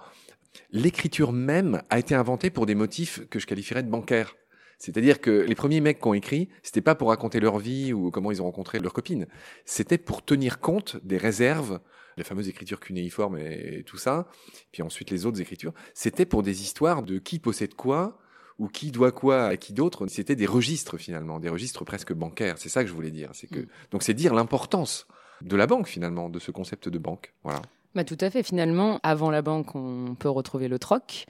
l'écriture 0.72 1.31
même 1.31 1.81
a 1.90 1.98
été 1.98 2.13
inventée 2.13 2.50
pour 2.50 2.66
des 2.66 2.75
motifs 2.75 3.25
que 3.30 3.39
je 3.39 3.48
qualifierais 3.48 3.84
de 3.84 3.89
bancaires. 3.89 4.36
C'est-à-dire 4.84 5.22
que 5.22 5.32
les 5.32 5.56
premiers 5.56 5.80
mecs 5.80 6.02
qui 6.02 6.08
ont 6.10 6.14
écrit, 6.14 6.50
c'était 6.62 6.82
pas 6.82 6.94
pour 6.94 7.08
raconter 7.08 7.40
leur 7.40 7.58
vie 7.58 7.94
ou 7.94 8.12
comment 8.12 8.32
ils 8.32 8.42
ont 8.42 8.46
rencontré 8.46 8.80
leur 8.80 8.92
copine. 8.92 9.28
C'était 9.64 9.98
pour 9.98 10.26
tenir 10.26 10.60
compte 10.60 10.98
des 11.06 11.16
réserves 11.16 11.80
les 12.18 12.26
fameuses 12.26 12.50
écritures 12.50 12.82
cunéiformes 12.82 13.38
et, 13.38 13.84
tout 13.88 13.98
ça, 13.98 14.28
puis 14.74 14.84
ensuite 14.84 15.10
les 15.10 15.26
autres 15.26 15.40
écritures, 15.40 15.74
c'était 15.94 16.26
pour 16.26 16.44
des 16.44 16.62
histoires 16.62 17.02
de 17.02 17.18
qui 17.18 17.40
possède 17.40 17.74
quoi, 17.76 18.20
ou 18.60 18.68
qui 18.68 18.92
doit 18.92 19.14
quoi 19.14 19.46
à 19.46 19.58
qui 19.58 19.72
d'autre. 19.72 20.06
C'était 20.08 20.36
des 20.36 20.46
registres 20.46 20.98
finalement, 20.98 21.40
des 21.40 21.50
registres 21.50 21.86
presque 21.86 22.13
bancaires. 22.13 22.58
C'est 22.58 22.70
ça 22.70 22.84
que 22.84 22.90
je 22.90 22.94
voulais 22.94 23.10
dire. 23.10 23.30
C'est 23.34 23.48
que 23.48 23.62
mm. 23.62 23.68
donc 23.90 24.04
c'est 24.04 24.13
dire 24.13 24.34
l'importance 24.34 25.08
de 25.42 25.56
la 25.56 25.66
banque 25.66 25.88
finalement, 25.88 26.30
de 26.30 26.40
ce 26.40 26.52
concept 26.52 26.90
de 26.90 27.00
banque. 27.00 27.34
Voilà. 27.44 27.62
Bah, 27.96 28.04
tout 28.04 28.18
à 28.20 28.30
fait. 28.30 28.44
Finalement, 28.44 29.00
avant 29.04 29.32
la 29.32 29.42
banque, 29.42 29.75
on 29.75 30.16
peut 30.16 30.30
retrouver 30.30 30.68
le 30.68 30.78
troc. 30.78 31.25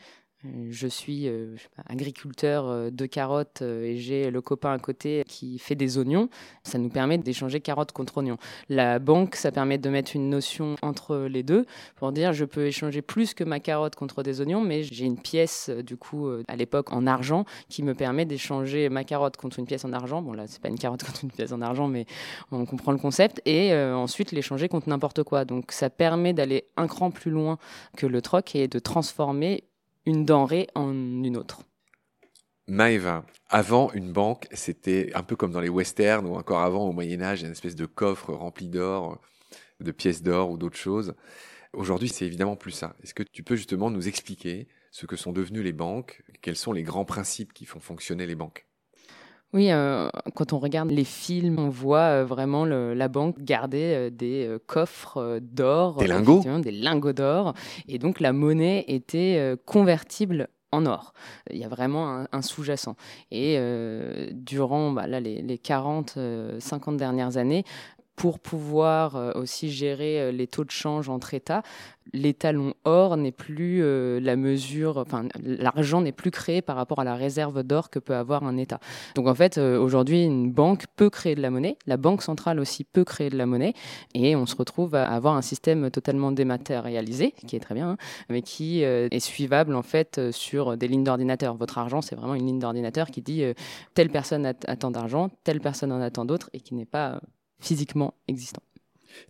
Euh, 0.45 0.67
je 0.69 0.87
suis 0.87 1.27
euh, 1.27 1.55
agriculteur 1.87 2.67
euh, 2.67 2.89
de 2.89 3.05
carottes 3.05 3.61
et 3.61 3.97
j'ai 3.97 4.29
le 4.29 4.41
copain 4.41 4.73
à 4.73 4.79
côté 4.79 5.23
qui 5.27 5.59
fait 5.59 5.75
des 5.75 5.97
oignons. 5.97 6.29
Ça 6.63 6.77
nous 6.77 6.89
permet 6.89 7.17
d'échanger 7.17 7.61
carottes 7.61 7.91
contre 7.91 8.17
oignons. 8.17 8.37
La 8.69 8.99
banque, 8.99 9.35
ça 9.35 9.51
permet 9.51 9.77
de 9.77 9.89
mettre 9.89 10.15
une 10.15 10.29
notion 10.29 10.75
entre 10.81 11.27
les 11.29 11.43
deux 11.43 11.65
pour 11.95 12.11
dire 12.11 12.33
je 12.33 12.45
peux 12.45 12.65
échanger 12.65 13.01
plus 13.01 13.33
que 13.33 13.43
ma 13.43 13.59
carotte 13.59 13.95
contre 13.95 14.23
des 14.23 14.41
oignons, 14.41 14.61
mais 14.61 14.83
j'ai 14.83 15.05
une 15.05 15.17
pièce 15.17 15.69
du 15.69 15.97
coup 15.97 16.29
à 16.47 16.55
l'époque 16.55 16.91
en 16.91 17.07
argent 17.07 17.45
qui 17.69 17.83
me 17.83 17.93
permet 17.93 18.25
d'échanger 18.25 18.89
ma 18.89 19.03
carotte 19.03 19.37
contre 19.37 19.59
une 19.59 19.65
pièce 19.65 19.85
en 19.85 19.93
argent. 19.93 20.21
Bon 20.21 20.33
là, 20.33 20.45
c'est 20.47 20.61
pas 20.61 20.69
une 20.69 20.77
carotte 20.77 21.03
contre 21.05 21.23
une 21.23 21.31
pièce 21.31 21.51
en 21.51 21.61
argent, 21.61 21.87
mais 21.87 22.05
on 22.51 22.65
comprend 22.65 22.91
le 22.91 22.97
concept 22.97 23.41
et 23.45 23.73
ensuite 23.75 24.31
l'échanger 24.31 24.67
contre 24.67 24.89
n'importe 24.89 25.23
quoi. 25.23 25.45
Donc 25.45 25.71
ça 25.71 25.89
permet 25.89 26.33
d'aller 26.33 26.65
un 26.77 26.87
cran 26.87 27.11
plus 27.11 27.31
loin 27.31 27.57
que 27.97 28.05
le 28.05 28.21
troc 28.21 28.55
et 28.55 28.67
de 28.67 28.79
transformer 28.79 29.63
une 30.05 30.25
denrée 30.25 30.67
en 30.75 30.91
une 30.93 31.37
autre. 31.37 31.63
Maëva, 32.67 33.25
avant 33.49 33.91
une 33.91 34.13
banque, 34.13 34.47
c'était 34.53 35.11
un 35.15 35.23
peu 35.23 35.35
comme 35.35 35.51
dans 35.51 35.59
les 35.59 35.69
westerns 35.69 36.25
ou 36.25 36.35
encore 36.35 36.61
avant 36.61 36.87
au 36.87 36.93
Moyen 36.93 37.21
Âge, 37.21 37.41
une 37.41 37.51
espèce 37.51 37.75
de 37.75 37.85
coffre 37.85 38.33
rempli 38.33 38.69
d'or, 38.69 39.19
de 39.81 39.91
pièces 39.91 40.23
d'or 40.23 40.49
ou 40.49 40.57
d'autres 40.57 40.77
choses. 40.77 41.13
Aujourd'hui, 41.73 42.07
c'est 42.07 42.25
évidemment 42.25 42.55
plus 42.55 42.71
ça. 42.71 42.95
Est-ce 43.03 43.13
que 43.13 43.23
tu 43.23 43.43
peux 43.43 43.55
justement 43.55 43.89
nous 43.89 44.07
expliquer 44.07 44.67
ce 44.91 45.05
que 45.05 45.15
sont 45.15 45.33
devenues 45.33 45.63
les 45.63 45.73
banques, 45.73 46.23
quels 46.41 46.55
sont 46.55 46.71
les 46.71 46.83
grands 46.83 47.05
principes 47.05 47.51
qui 47.51 47.65
font 47.65 47.79
fonctionner 47.79 48.25
les 48.25 48.35
banques? 48.35 48.65
Oui, 49.53 49.71
euh, 49.71 50.09
quand 50.33 50.51
on 50.51 50.59
regarde 50.59 50.89
les 50.89 51.03
films, 51.03 51.59
on 51.59 51.69
voit 51.69 51.99
euh, 51.99 52.25
vraiment 52.25 52.65
la 52.65 53.07
banque 53.07 53.39
garder 53.39 53.93
euh, 53.95 54.09
des 54.09 54.57
coffres 54.65 55.39
d'or. 55.41 55.97
Des 55.97 56.07
lingots 56.07 56.43
Des 56.59 56.71
lingots 56.71 57.13
d'or. 57.13 57.53
Et 57.87 57.99
donc 57.99 58.19
la 58.19 58.33
monnaie 58.33 58.83
était 58.87 59.55
convertible 59.65 60.47
en 60.71 60.87
or. 60.87 61.13
Il 61.51 61.57
y 61.57 61.63
a 61.63 61.67
vraiment 61.67 62.25
un, 62.31 62.41
sous-jacent. 62.41 62.95
Et 63.29 63.59
durant 64.31 64.91
bah, 64.91 65.05
là, 65.05 65.19
les, 65.19 65.41
les 65.41 65.57
40, 65.59 66.17
50 66.59 66.97
dernières 66.97 67.37
années, 67.37 67.63
pour 68.15 68.39
pouvoir 68.39 69.15
euh, 69.15 69.31
aussi 69.35 69.71
gérer 69.71 70.21
euh, 70.21 70.31
les 70.31 70.47
taux 70.47 70.63
de 70.63 70.71
change 70.71 71.09
entre 71.09 71.33
États, 71.33 71.63
l'étalon 72.13 72.73
or 72.83 73.17
n'est 73.17 73.31
plus 73.31 73.81
euh, 73.81 74.19
la 74.19 74.35
mesure, 74.35 74.97
enfin 74.97 75.25
l'argent 75.41 76.01
n'est 76.01 76.11
plus 76.11 76.29
créé 76.29 76.61
par 76.61 76.75
rapport 76.75 76.99
à 76.99 77.03
la 77.03 77.15
réserve 77.15 77.63
d'or 77.63 77.89
que 77.89 77.99
peut 77.99 78.15
avoir 78.15 78.43
un 78.43 78.57
État. 78.57 78.79
Donc 79.15 79.27
en 79.27 79.33
fait, 79.33 79.57
aujourd'hui, 79.57 80.23
une 80.23 80.51
banque 80.51 80.85
peut 80.95 81.09
créer 81.09 81.33
de 81.35 81.41
la 81.41 81.49
monnaie, 81.49 81.77
la 81.87 81.97
banque 81.97 82.21
centrale 82.21 82.59
aussi 82.59 82.83
peut 82.83 83.03
créer 83.03 83.29
de 83.29 83.37
la 83.37 83.45
monnaie, 83.45 83.73
et 84.13 84.35
on 84.35 84.45
se 84.45 84.55
retrouve 84.55 84.95
à 84.95 85.05
avoir 85.05 85.35
un 85.35 85.41
système 85.41 85.89
totalement 85.89 86.31
dématérialisé, 86.31 87.33
qui 87.47 87.55
est 87.55 87.59
très 87.59 87.73
bien, 87.73 87.91
hein, 87.91 87.97
mais 88.29 88.41
qui 88.41 88.81
est 88.83 89.19
suivable 89.19 89.75
en 89.75 89.81
fait 89.81 90.31
sur 90.31 90.77
des 90.77 90.87
lignes 90.87 91.03
d'ordinateur. 91.03 91.55
Votre 91.55 91.77
argent, 91.77 92.01
c'est 92.01 92.15
vraiment 92.15 92.35
une 92.35 92.45
ligne 92.45 92.59
d'ordinateur 92.59 93.07
qui 93.09 93.21
dit 93.21 93.43
telle 93.93 94.09
personne 94.09 94.45
attend 94.45 94.91
d'argent, 94.91 95.29
telle 95.43 95.61
personne 95.61 95.91
en 95.91 96.01
attend 96.01 96.25
d'autres, 96.25 96.49
et 96.53 96.59
qui 96.59 96.75
n'est 96.75 96.85
pas 96.85 97.19
physiquement 97.63 98.13
existant. 98.27 98.61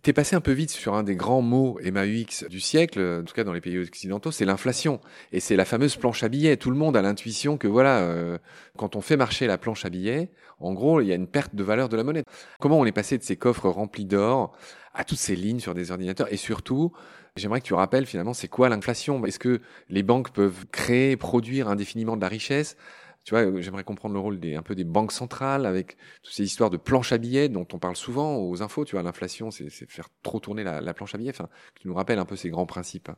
T'es 0.02 0.12
passé 0.12 0.34
un 0.36 0.40
peu 0.40 0.52
vite 0.52 0.70
sur 0.70 0.94
un 0.94 1.02
des 1.02 1.16
grands 1.16 1.42
mots 1.42 1.78
MAUX 1.82 2.48
du 2.48 2.60
siècle, 2.60 3.00
en 3.20 3.24
tout 3.24 3.34
cas 3.34 3.44
dans 3.44 3.52
les 3.52 3.60
pays 3.60 3.78
occidentaux, 3.78 4.30
c'est 4.30 4.44
l'inflation. 4.44 5.00
Et 5.32 5.40
c'est 5.40 5.56
la 5.56 5.64
fameuse 5.64 5.96
planche 5.96 6.22
à 6.22 6.28
billets. 6.28 6.56
Tout 6.56 6.70
le 6.70 6.76
monde 6.76 6.96
a 6.96 7.02
l'intuition 7.02 7.58
que 7.58 7.68
voilà, 7.68 8.00
euh, 8.00 8.38
quand 8.76 8.96
on 8.96 9.00
fait 9.00 9.16
marcher 9.16 9.46
la 9.46 9.58
planche 9.58 9.84
à 9.84 9.90
billets, 9.90 10.30
en 10.60 10.72
gros, 10.72 11.00
il 11.00 11.08
y 11.08 11.12
a 11.12 11.14
une 11.14 11.26
perte 11.26 11.54
de 11.54 11.62
valeur 11.62 11.88
de 11.88 11.96
la 11.96 12.04
monnaie. 12.04 12.24
Comment 12.60 12.78
on 12.78 12.86
est 12.86 12.92
passé 12.92 13.18
de 13.18 13.22
ces 13.22 13.36
coffres 13.36 13.68
remplis 13.68 14.04
d'or 14.04 14.56
à 14.94 15.04
toutes 15.04 15.18
ces 15.18 15.36
lignes 15.36 15.60
sur 15.60 15.74
des 15.74 15.90
ordinateurs? 15.90 16.32
Et 16.32 16.36
surtout, 16.36 16.92
j'aimerais 17.36 17.60
que 17.60 17.66
tu 17.66 17.74
rappelles 17.74 18.06
finalement, 18.06 18.34
c'est 18.34 18.48
quoi 18.48 18.68
l'inflation? 18.68 19.24
Est-ce 19.26 19.38
que 19.38 19.60
les 19.90 20.02
banques 20.02 20.32
peuvent 20.32 20.66
créer, 20.72 21.16
produire 21.16 21.68
indéfiniment 21.68 22.16
de 22.16 22.22
la 22.22 22.28
richesse? 22.28 22.76
Tu 23.24 23.34
vois, 23.34 23.60
j'aimerais 23.60 23.84
comprendre 23.84 24.14
le 24.14 24.20
rôle 24.20 24.38
des, 24.38 24.54
un 24.54 24.62
peu 24.62 24.74
des 24.74 24.84
banques 24.84 25.12
centrales 25.12 25.64
avec 25.64 25.96
toutes 26.22 26.34
ces 26.34 26.44
histoires 26.44 26.70
de 26.70 26.76
planche 26.76 27.12
à 27.12 27.18
billets 27.18 27.48
dont 27.48 27.66
on 27.72 27.78
parle 27.78 27.96
souvent 27.96 28.36
aux 28.36 28.62
infos. 28.62 28.84
Tu 28.84 28.96
vois, 28.96 29.02
l'inflation, 29.02 29.50
c'est 29.50 29.70
faire 29.70 30.08
trop 30.22 30.40
tourner 30.40 30.62
la, 30.62 30.80
la, 30.80 30.94
planche 30.94 31.14
à 31.14 31.18
billets. 31.18 31.30
Enfin, 31.30 31.48
tu 31.80 31.88
nous 31.88 31.94
rappelles 31.94 32.18
un 32.18 32.26
peu 32.26 32.36
ces 32.36 32.50
grands 32.50 32.66
principes. 32.66 33.10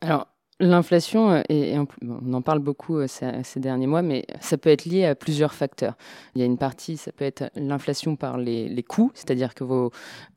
Alors, 0.00 0.28
L'inflation, 0.58 1.42
euh, 1.50 1.84
on 2.02 2.32
en 2.32 2.40
parle 2.40 2.60
beaucoup 2.60 2.96
euh, 2.96 3.06
ces, 3.08 3.60
derniers 3.60 3.86
mois, 3.86 4.00
mais 4.00 4.24
ça 4.40 4.56
peut 4.56 4.70
être 4.70 4.86
lié 4.86 5.04
à 5.04 5.14
plusieurs 5.14 5.52
facteurs. 5.52 5.96
Il 6.34 6.40
y 6.40 6.42
a 6.42 6.46
une 6.46 6.56
partie, 6.56 6.96
ça 6.96 7.12
peut 7.12 7.26
être 7.26 7.50
l'inflation 7.56 8.16
par 8.16 8.38
les, 8.38 8.66
les 8.66 8.82
coûts, 8.82 9.10
c'est-à-dire 9.12 9.52
que 9.52 9.64
vos 9.64 9.90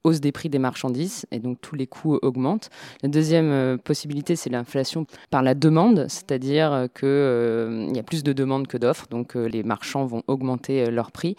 hausses 0.03 0.19
des 0.19 0.33
prix 0.33 0.49
des 0.49 0.59
marchandises, 0.59 1.25
et 1.31 1.39
donc 1.39 1.61
tous 1.61 1.75
les 1.75 1.88
coûts 1.88 2.19
augmentent. 2.21 2.69
La 3.01 3.07
deuxième 3.07 3.49
euh, 3.49 3.77
possibilité, 3.77 4.35
c'est 4.35 4.49
l'inflation 4.49 5.05
par 5.29 5.41
la 5.41 5.55
demande, 5.55 6.07
c'est-à-dire 6.09 6.89
qu'il 6.93 7.95
y 7.95 7.99
a 7.99 8.03
plus 8.03 8.21
de 8.21 8.33
demandes 8.33 8.67
que 8.67 8.77
d'offres, 8.77 9.07
donc 9.07 9.35
les 9.35 9.63
marchands 9.63 10.05
vont 10.05 10.23
augmenter 10.27 10.91
leurs 10.91 11.13
prix. 11.13 11.38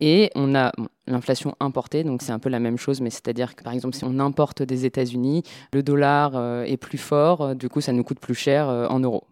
Et 0.00 0.30
on 0.34 0.54
a, 0.54 0.72
l'inflation 1.06 1.54
importée, 1.60 2.04
donc 2.04 2.22
c'est 2.22 2.32
un 2.32 2.38
peu 2.38 2.48
la 2.48 2.60
même 2.60 2.78
chose, 2.78 3.00
mais 3.00 3.10
c'est-à-dire 3.10 3.56
que 3.56 3.62
par 3.62 3.72
exemple 3.72 3.96
si 3.96 4.04
on 4.04 4.18
importe 4.18 4.62
des 4.62 4.86
États-Unis, 4.86 5.42
le 5.72 5.82
dollar 5.82 6.32
euh, 6.34 6.64
est 6.64 6.76
plus 6.76 6.98
fort, 6.98 7.42
euh, 7.42 7.54
du 7.54 7.68
coup 7.68 7.80
ça 7.80 7.92
nous 7.92 8.04
coûte 8.04 8.20
plus 8.20 8.34
cher 8.34 8.68
euh, 8.68 8.86
en 8.88 9.00
euros. 9.00 9.24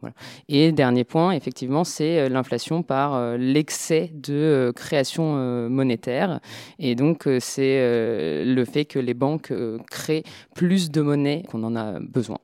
Et 0.49 0.73
dernier 0.73 1.05
point, 1.05 1.33
effectivement, 1.33 1.85
c'est 1.85 2.29
l'inflation 2.29 2.83
par 2.83 3.37
l'excès 3.37 4.11
de 4.15 4.73
création 4.75 5.37
monétaire, 5.69 6.41
et 6.79 6.95
donc 6.95 7.29
c'est 7.39 7.79
le 8.45 8.65
fait 8.65 8.85
que 8.85 8.99
les 8.99 9.15
banques 9.15 9.53
créent 9.91 10.25
plus 10.55 10.91
de 10.91 11.01
monnaie 11.01 11.45
qu'on 11.49 11.63
en 11.65 11.77
a 11.77 12.01
besoin. 12.01 12.39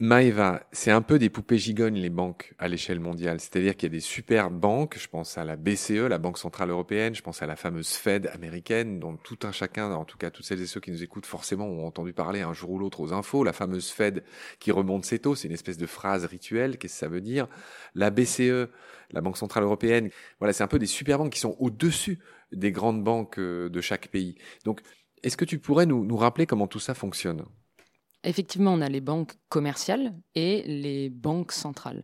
Maeva, 0.00 0.66
c'est 0.72 0.90
un 0.90 1.02
peu 1.02 1.20
des 1.20 1.30
poupées 1.30 1.56
gigognes 1.56 1.94
les 1.94 2.10
banques 2.10 2.52
à 2.58 2.66
l'échelle 2.66 2.98
mondiale. 2.98 3.38
C'est-à-dire 3.38 3.76
qu'il 3.76 3.84
y 3.84 3.92
a 3.92 3.96
des 3.96 4.00
super 4.00 4.50
banques, 4.50 4.98
je 4.98 5.06
pense 5.06 5.38
à 5.38 5.44
la 5.44 5.54
BCE, 5.54 6.08
la 6.08 6.18
Banque 6.18 6.36
Centrale 6.38 6.70
Européenne, 6.70 7.14
je 7.14 7.22
pense 7.22 7.42
à 7.42 7.46
la 7.46 7.54
fameuse 7.54 7.90
Fed 7.90 8.26
américaine, 8.26 8.98
dont 8.98 9.16
tout 9.16 9.38
un 9.44 9.52
chacun, 9.52 9.92
en 9.92 10.04
tout 10.04 10.18
cas 10.18 10.32
toutes 10.32 10.46
celles 10.46 10.60
et 10.60 10.66
ceux 10.66 10.80
qui 10.80 10.90
nous 10.90 11.04
écoutent 11.04 11.26
forcément 11.26 11.66
ont 11.66 11.86
entendu 11.86 12.12
parler 12.12 12.40
un 12.40 12.52
jour 12.52 12.70
ou 12.70 12.78
l'autre 12.80 12.98
aux 13.00 13.12
infos. 13.12 13.44
La 13.44 13.52
fameuse 13.52 13.88
Fed 13.90 14.24
qui 14.58 14.72
remonte 14.72 15.04
ses 15.04 15.20
taux, 15.20 15.36
c'est 15.36 15.46
une 15.46 15.54
espèce 15.54 15.78
de 15.78 15.86
phrase 15.86 16.24
rituelle, 16.24 16.76
qu'est-ce 16.76 16.94
que 16.94 16.98
ça 16.98 17.08
veut 17.08 17.20
dire? 17.20 17.46
La 17.94 18.10
BCE, 18.10 18.68
la 19.12 19.20
Banque 19.20 19.36
Centrale 19.36 19.62
Européenne, 19.62 20.10
voilà, 20.40 20.52
c'est 20.52 20.64
un 20.64 20.68
peu 20.68 20.80
des 20.80 20.86
super 20.86 21.18
banques 21.18 21.32
qui 21.32 21.40
sont 21.40 21.56
au-dessus 21.60 22.18
des 22.50 22.72
grandes 22.72 23.04
banques 23.04 23.38
euh, 23.38 23.68
de 23.68 23.80
chaque 23.80 24.08
pays. 24.08 24.34
Donc, 24.64 24.80
est-ce 25.22 25.36
que 25.36 25.44
tu 25.44 25.60
pourrais 25.60 25.86
nous, 25.86 26.04
nous 26.04 26.16
rappeler 26.16 26.46
comment 26.46 26.66
tout 26.66 26.80
ça 26.80 26.94
fonctionne? 26.94 27.44
Effectivement, 28.24 28.72
on 28.72 28.80
a 28.80 28.88
les 28.88 29.00
banques 29.00 29.34
commerciales 29.48 30.14
et 30.34 30.62
les 30.66 31.10
banques 31.10 31.52
centrales 31.52 32.02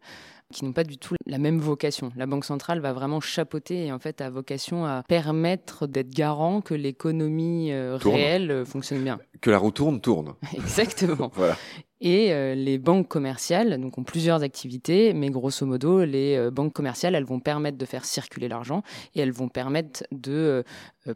qui 0.53 0.65
n'ont 0.65 0.73
pas 0.73 0.85
du 0.85 0.99
tout 0.99 1.15
la 1.27 1.39
même 1.39 1.59
vocation. 1.59 2.11
La 2.17 2.27
Banque 2.27 2.45
centrale 2.45 2.81
va 2.81 2.93
vraiment 2.93 3.21
chapeauter 3.21 3.87
et 3.87 3.93
en 3.93 3.99
fait 3.99 4.21
a 4.21 4.31
vocation 4.31 4.85
à 4.85 5.03
permettre 5.07 5.87
d'être 5.87 6.11
garant 6.11 6.61
que 6.61 6.75
l'économie 6.75 7.73
euh, 7.73 7.97
réelle 7.97 8.51
euh, 8.51 8.65
fonctionne 8.65 9.03
bien. 9.03 9.19
Que 9.41 9.51
la 9.51 9.59
roue 9.59 9.71
tourne, 9.71 10.01
tourne. 10.01 10.35
Exactement. 10.55 11.31
voilà. 11.35 11.57
Et 12.01 12.33
euh, 12.33 12.55
les 12.55 12.79
banques 12.79 13.09
commerciales 13.09 13.81
donc, 13.81 13.99
ont 13.99 14.05
plusieurs 14.05 14.43
activités, 14.43 15.13
mais 15.13 15.31
grosso 15.31 15.67
modo, 15.67 16.05
les 16.05 16.51
banques 16.51 16.73
commerciales, 16.73 17.15
elles 17.15 17.25
vont 17.25 17.41
permettre 17.41 17.79
de 17.79 17.87
faire 17.87 18.05
circuler 18.05 18.49
l'argent 18.49 18.83
et 19.15 19.21
elles 19.21 19.33
vont 19.33 19.49
permettre 19.49 20.05
de 20.13 20.65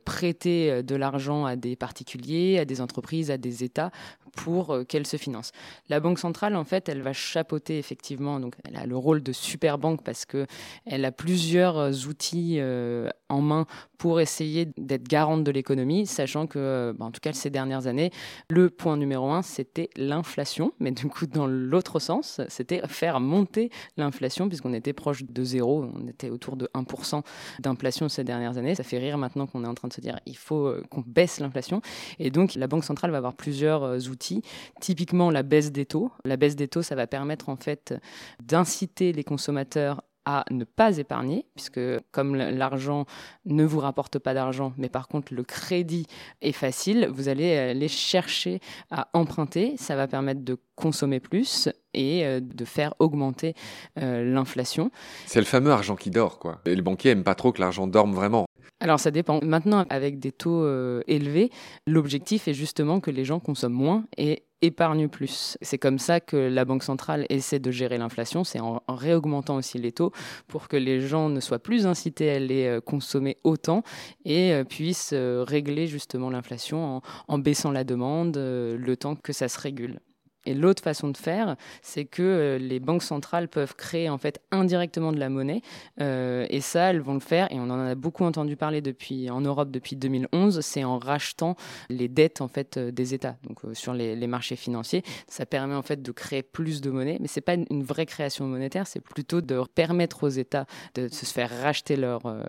prêter 0.04 0.82
de 0.82 0.96
l'argent 0.96 1.44
à 1.44 1.56
des 1.56 1.76
particuliers, 1.76 2.58
à 2.58 2.64
des 2.64 2.80
entreprises, 2.80 3.30
à 3.30 3.36
des 3.36 3.64
États 3.64 3.90
pour 4.34 4.76
qu'elles 4.88 5.06
se 5.06 5.16
financent. 5.16 5.52
La 5.88 6.00
Banque 6.00 6.18
centrale, 6.18 6.56
en 6.56 6.64
fait, 6.64 6.88
elle 6.88 7.02
va 7.02 7.12
chapeauter 7.12 7.78
effectivement, 7.78 8.40
donc 8.40 8.56
elle 8.64 8.76
a 8.76 8.86
le 8.86 8.96
rôle 8.96 9.22
de 9.22 9.32
super 9.32 9.78
banque 9.78 10.02
parce 10.02 10.24
qu'elle 10.24 11.04
a 11.04 11.12
plusieurs 11.12 11.78
euh, 11.78 11.92
outils 12.08 12.56
euh, 12.58 13.08
en 13.28 13.40
main 13.40 13.66
pour 13.98 14.20
essayer 14.20 14.68
d'être 14.76 15.08
garante 15.08 15.44
de 15.44 15.50
l'économie, 15.50 16.06
sachant 16.06 16.46
que, 16.46 16.58
euh, 16.58 16.92
bah, 16.92 17.06
en 17.06 17.10
tout 17.10 17.20
cas, 17.20 17.32
ces 17.32 17.50
dernières 17.50 17.86
années, 17.86 18.10
le 18.50 18.70
point 18.70 18.96
numéro 18.96 19.30
un, 19.30 19.42
c'était 19.42 19.88
l'inflation, 19.96 20.72
mais 20.80 20.90
du 20.90 21.06
coup, 21.06 21.26
dans 21.26 21.46
l'autre 21.46 21.98
sens, 21.98 22.40
c'était 22.48 22.82
faire 22.88 23.20
monter 23.20 23.70
l'inflation, 23.96 24.48
puisqu'on 24.48 24.72
était 24.72 24.92
proche 24.92 25.24
de 25.24 25.44
zéro, 25.44 25.84
on 25.94 26.06
était 26.08 26.30
autour 26.30 26.56
de 26.56 26.68
1% 26.74 27.22
d'inflation 27.60 28.08
ces 28.08 28.24
dernières 28.24 28.58
années. 28.58 28.74
Ça 28.74 28.84
fait 28.84 28.98
rire 28.98 29.18
maintenant 29.18 29.46
qu'on 29.46 29.64
est 29.64 29.68
en 29.68 29.74
train 29.74 29.88
de 29.88 29.92
se 29.92 30.00
dire, 30.00 30.18
il 30.26 30.36
faut 30.36 30.74
qu'on 30.90 31.02
baisse 31.06 31.40
l'inflation. 31.40 31.80
Et 32.18 32.30
donc, 32.30 32.54
la 32.54 32.66
Banque 32.66 32.84
centrale 32.84 33.10
va 33.10 33.18
avoir 33.18 33.34
plusieurs 33.34 34.08
outils, 34.08 34.42
typiquement 34.80 35.30
la 35.30 35.42
baisse 35.42 35.72
des 35.72 35.86
taux. 35.86 36.10
La 36.24 36.36
baisse 36.36 36.56
des 36.56 36.68
taux, 36.68 36.82
ça 36.82 36.94
va 36.94 37.06
permettre 37.06 37.48
en 37.48 37.56
fait 37.56 37.94
d'inciter 38.42 39.12
les 39.12 39.24
consommateurs 39.24 40.02
à 40.24 40.44
ne 40.50 40.64
pas 40.64 40.98
épargner, 40.98 41.46
puisque 41.54 41.80
comme 42.10 42.34
l'argent 42.36 43.06
ne 43.44 43.64
vous 43.64 43.80
rapporte 43.80 44.18
pas 44.18 44.34
d'argent, 44.34 44.72
mais 44.78 44.88
par 44.88 45.08
contre 45.08 45.34
le 45.34 45.42
crédit 45.42 46.06
est 46.42 46.52
facile, 46.52 47.08
vous 47.12 47.28
allez 47.28 47.56
aller 47.56 47.88
chercher 47.88 48.60
à 48.90 49.08
emprunter, 49.12 49.76
ça 49.76 49.96
va 49.96 50.06
permettre 50.06 50.42
de 50.42 50.58
consommer 50.76 51.20
plus 51.20 51.68
et 51.92 52.24
euh, 52.24 52.40
de 52.40 52.64
faire 52.64 52.94
augmenter 52.98 53.54
euh, 53.98 54.24
l'inflation. 54.24 54.90
C'est 55.26 55.40
le 55.40 55.46
fameux 55.46 55.70
argent 55.70 55.96
qui 55.96 56.10
dort, 56.10 56.38
quoi. 56.38 56.60
Et 56.66 56.74
les 56.74 56.82
banquiers 56.82 57.12
aiment 57.12 57.24
pas 57.24 57.34
trop 57.34 57.52
que 57.52 57.60
l'argent 57.60 57.86
dorme 57.86 58.14
vraiment. 58.14 58.46
Alors 58.80 59.00
ça 59.00 59.10
dépend. 59.10 59.40
Maintenant, 59.42 59.84
avec 59.88 60.18
des 60.18 60.32
taux 60.32 60.64
euh, 60.64 61.02
élevés, 61.06 61.50
l'objectif 61.86 62.48
est 62.48 62.54
justement 62.54 63.00
que 63.00 63.10
les 63.10 63.24
gens 63.24 63.40
consomment 63.40 63.74
moins 63.74 64.04
et 64.16 64.44
épargnent 64.62 65.08
plus. 65.08 65.58
C'est 65.60 65.78
comme 65.78 65.98
ça 65.98 66.20
que 66.20 66.36
la 66.36 66.64
Banque 66.64 66.82
centrale 66.82 67.26
essaie 67.28 67.58
de 67.58 67.70
gérer 67.70 67.98
l'inflation, 67.98 68.44
c'est 68.44 68.60
en, 68.60 68.82
réaugmentant 68.88 69.56
aussi 69.56 69.78
les 69.78 69.92
taux 69.92 70.12
pour 70.46 70.68
que 70.68 70.76
les 70.76 71.00
gens 71.00 71.28
ne 71.28 71.40
soient 71.40 71.58
plus 71.58 71.86
incités 71.86 72.30
à 72.30 72.38
les 72.38 72.66
euh, 72.66 72.80
consommer 72.80 73.36
autant 73.44 73.82
et 74.24 74.52
euh, 74.52 74.64
puissent 74.64 75.14
régler 75.14 75.86
justement 75.86 76.30
l'inflation 76.30 77.02
en, 77.28 77.38
baissant 77.38 77.70
la 77.70 77.84
demande 77.84 78.36
le 78.36 78.94
temps 78.96 79.16
que 79.16 79.32
ça 79.32 79.48
se 79.48 79.60
régule. 79.60 80.00
Et 80.46 80.54
l'autre 80.54 80.82
façon 80.82 81.08
de 81.08 81.16
faire, 81.16 81.56
c'est 81.82 82.04
que 82.04 82.22
euh, 82.22 82.58
les 82.58 82.80
banques 82.80 83.02
centrales 83.02 83.48
peuvent 83.48 83.74
créer 83.74 84.08
en 84.08 84.18
fait 84.18 84.40
indirectement 84.50 85.12
de 85.12 85.18
la 85.18 85.28
monnaie, 85.28 85.62
euh, 86.00 86.46
et 86.50 86.60
ça, 86.60 86.90
elles 86.90 87.00
vont 87.00 87.14
le 87.14 87.20
faire. 87.20 87.50
Et 87.52 87.58
on 87.58 87.70
en 87.70 87.78
a 87.78 87.94
beaucoup 87.94 88.24
entendu 88.24 88.56
parler 88.56 88.80
depuis 88.80 89.30
en 89.30 89.40
Europe 89.40 89.70
depuis 89.70 89.96
2011. 89.96 90.60
C'est 90.60 90.84
en 90.84 90.98
rachetant 90.98 91.56
les 91.88 92.08
dettes 92.08 92.40
en 92.40 92.48
fait 92.48 92.76
euh, 92.76 92.90
des 92.90 93.14
États, 93.14 93.36
donc 93.44 93.60
sur 93.74 93.94
les, 93.94 94.24
marchés 94.24 94.56
financiers. 94.56 95.02
Ça 95.28 95.44
permet 95.44 95.74
en 95.74 95.82
fait 95.82 96.00
de 96.00 96.10
créer 96.10 96.42
plus 96.42 96.80
de 96.80 96.90
monnaie, 96.90 97.18
mais 97.20 97.28
c'est 97.28 97.42
pas 97.42 97.54
une, 97.54 97.82
vraie 97.82 98.06
création 98.06 98.46
monétaire. 98.46 98.86
C'est 98.86 99.00
plutôt 99.00 99.42
de 99.42 99.62
permettre 99.74 100.24
aux 100.24 100.30
États 100.30 100.64
de 100.94 101.08
se 101.08 101.26
faire 101.26 101.50
racheter 101.60 101.94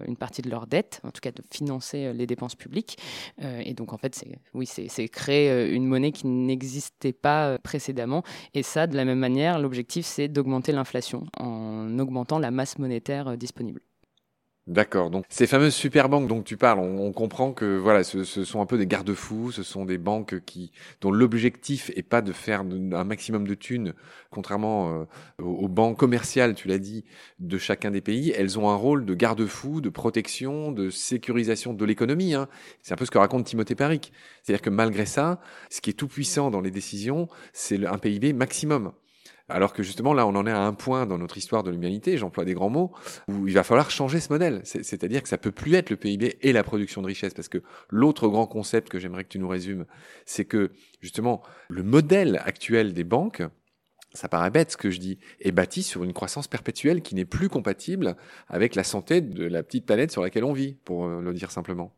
une 0.07 0.15
partie 0.15 0.41
de 0.41 0.49
leurs 0.49 0.67
dettes, 0.67 1.01
en 1.03 1.11
tout 1.11 1.19
cas 1.19 1.31
de 1.31 1.43
financer 1.51 2.13
les 2.13 2.25
dépenses 2.25 2.55
publiques. 2.55 2.97
et 3.41 3.73
donc 3.73 3.91
en 3.91 3.97
fait, 3.97 4.23
oui, 4.53 4.65
c'est 4.65 5.09
créer 5.09 5.69
une 5.69 5.85
monnaie 5.85 6.13
qui 6.13 6.27
n'existait 6.27 7.11
pas 7.11 7.57
précédemment 7.59 7.84
et 8.53 8.63
ça, 8.63 8.87
de 8.87 8.95
la 8.95 9.05
même 9.05 9.19
manière, 9.19 9.59
l'objectif, 9.59 10.05
c'est 10.05 10.27
d'augmenter 10.27 10.71
l'inflation 10.71 11.25
en 11.39 11.99
augmentant 11.99 12.39
la 12.39 12.51
masse 12.51 12.79
monétaire 12.79 13.29
euh, 13.29 13.35
disponible. 13.35 13.81
D'accord. 14.67 15.11
Donc 15.11 15.25
ces 15.29 15.45
fameuses 15.45 15.75
super 15.75 16.09
banques 16.09 16.27
dont 16.27 16.41
tu 16.41 16.57
parles, 16.57 16.79
on, 16.79 17.11
comprend 17.13 17.53
que 17.53 17.77
voilà, 17.77 18.03
ce, 18.03 18.23
sont 18.23 18.61
un 18.61 18.65
peu 18.65 18.79
des 18.79 18.87
garde-fous, 18.87 19.51
ce 19.51 19.61
sont 19.61 19.85
des 19.85 19.99
banques 19.99 20.39
qui 20.43 20.71
dont 21.01 21.11
l'objectif 21.11 21.91
est 21.95 22.01
pas 22.01 22.23
de 22.23 22.31
faire 22.31 22.61
un 22.61 23.03
maximum 23.03 23.47
de 23.47 23.53
thunes, 23.53 23.93
contrairement 24.31 24.89
euh, 24.89 25.05
aux, 25.43 25.67
banques 25.67 25.99
commerciales, 25.99 26.55
tu 26.55 26.67
l'as 26.67 26.79
dit, 26.79 27.05
de 27.37 27.59
chacun 27.59 27.91
des 27.91 28.01
pays. 28.01 28.31
Elles 28.35 28.57
ont 28.57 28.67
un 28.71 28.75
rôle 28.75 29.05
de 29.05 29.13
garde-fou, 29.13 29.81
de 29.81 29.89
protection, 29.89 30.71
de 30.71 30.89
sécurisation 30.89 31.73
de 31.75 31.85
l'économie. 31.85 32.33
Hein. 32.33 32.47
C'est 32.81 32.93
un 32.93 32.97
peu 32.97 33.05
ce 33.05 33.11
que 33.11 33.19
raconte 33.19 33.45
Timothée 33.45 33.75
Paric. 33.75 34.11
C'est-à-dire 34.41 34.63
que 34.63 34.71
malgré 34.71 35.05
ça, 35.05 35.39
ce 35.69 35.79
qui 35.79 35.91
est 35.91 35.93
tout 35.93 36.07
puissant 36.07 36.49
dans 36.49 36.61
les 36.61 36.71
décisions, 36.71 37.27
c'est 37.53 37.85
un 37.85 37.99
PIB 37.99 38.33
maximum. 38.33 38.93
Alors 39.47 39.73
que 39.73 39.83
justement, 39.83 40.13
là, 40.13 40.25
on 40.25 40.35
en 40.35 40.47
est 40.47 40.51
à 40.51 40.61
un 40.61 40.73
point 40.73 41.05
dans 41.05 41.19
notre 41.19 41.37
histoire 41.37 41.61
de 41.61 41.69
l'humanité, 41.69 42.17
j'emploie 42.17 42.45
des 42.45 42.55
grands 42.55 42.71
mots, 42.71 42.93
où 43.27 43.47
il 43.47 43.53
va 43.53 43.63
falloir 43.63 43.91
changer 43.91 44.19
ce 44.19 44.33
modèle. 44.33 44.61
C'est-à-dire 44.63 45.21
que 45.21 45.29
ça 45.29 45.37
peut 45.37 45.51
plus 45.51 45.75
être 45.75 45.91
le 45.91 45.97
PIB 45.97 46.37
et 46.41 46.51
la 46.51 46.63
production 46.63 47.03
de 47.03 47.07
richesse, 47.07 47.35
parce 47.35 47.47
que 47.47 47.61
l'autre 47.89 48.27
grand 48.27 48.47
concept 48.47 48.89
que 48.89 48.99
j'aimerais 48.99 49.23
que 49.23 49.29
tu 49.29 49.39
nous 49.39 49.47
résumes, 49.47 49.85
c'est 50.25 50.45
que 50.45 50.71
justement, 50.99 51.43
le 51.69 51.83
modèle 51.83 52.41
actuel 52.43 52.93
des 52.93 53.03
banques, 53.03 53.43
ça 54.13 54.29
paraît 54.29 54.49
bête 54.49 54.71
ce 54.71 54.77
que 54.77 54.89
je 54.89 54.99
dis, 54.99 55.19
est 55.41 55.51
bâti 55.51 55.83
sur 55.83 56.03
une 56.03 56.13
croissance 56.13 56.47
perpétuelle 56.47 57.01
qui 57.01 57.13
n'est 57.13 57.25
plus 57.25 57.49
compatible 57.49 58.15
avec 58.47 58.73
la 58.73 58.83
santé 58.83 59.21
de 59.21 59.45
la 59.45 59.61
petite 59.61 59.85
planète 59.85 60.11
sur 60.11 60.23
laquelle 60.23 60.45
on 60.45 60.53
vit, 60.53 60.73
pour 60.85 61.07
le 61.07 61.33
dire 61.33 61.51
simplement. 61.51 61.93